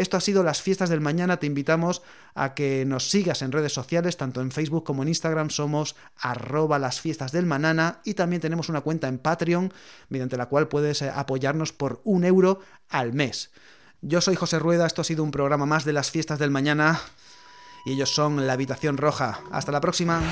Esto 0.00 0.16
ha 0.16 0.20
sido 0.20 0.42
las 0.42 0.62
fiestas 0.62 0.88
del 0.88 1.02
mañana. 1.02 1.36
Te 1.36 1.46
invitamos 1.46 2.00
a 2.34 2.54
que 2.54 2.86
nos 2.86 3.10
sigas 3.10 3.42
en 3.42 3.52
redes 3.52 3.74
sociales, 3.74 4.16
tanto 4.16 4.40
en 4.40 4.50
Facebook 4.50 4.82
como 4.82 5.02
en 5.02 5.08
Instagram. 5.08 5.50
Somos 5.50 5.94
arroba 6.16 6.78
las 6.78 7.02
fiestas 7.02 7.32
del 7.32 7.44
mañana 7.44 8.00
y 8.02 8.14
también 8.14 8.40
tenemos 8.40 8.70
una 8.70 8.80
cuenta 8.80 9.08
en 9.08 9.18
Patreon, 9.18 9.74
mediante 10.08 10.38
la 10.38 10.46
cual 10.46 10.68
puedes 10.68 11.02
eh, 11.02 11.12
apoyarnos 11.14 11.74
por 11.74 12.00
un 12.04 12.24
euro 12.24 12.60
al 12.88 13.12
mes. 13.12 13.50
Yo 14.00 14.22
soy 14.22 14.36
José 14.36 14.58
Rueda, 14.58 14.86
esto 14.86 15.02
ha 15.02 15.04
sido 15.04 15.22
un 15.22 15.32
programa 15.32 15.66
más 15.66 15.84
de 15.84 15.92
las 15.92 16.10
fiestas 16.10 16.38
del 16.38 16.50
mañana 16.50 16.98
y 17.84 17.92
ellos 17.92 18.14
son 18.14 18.46
La 18.46 18.54
Habitación 18.54 18.96
Roja. 18.96 19.40
Hasta 19.52 19.70
la 19.70 19.82
próxima. 19.82 20.22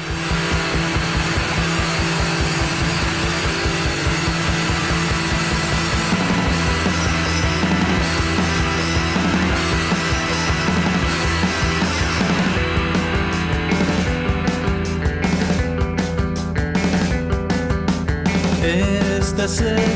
La 19.48 19.87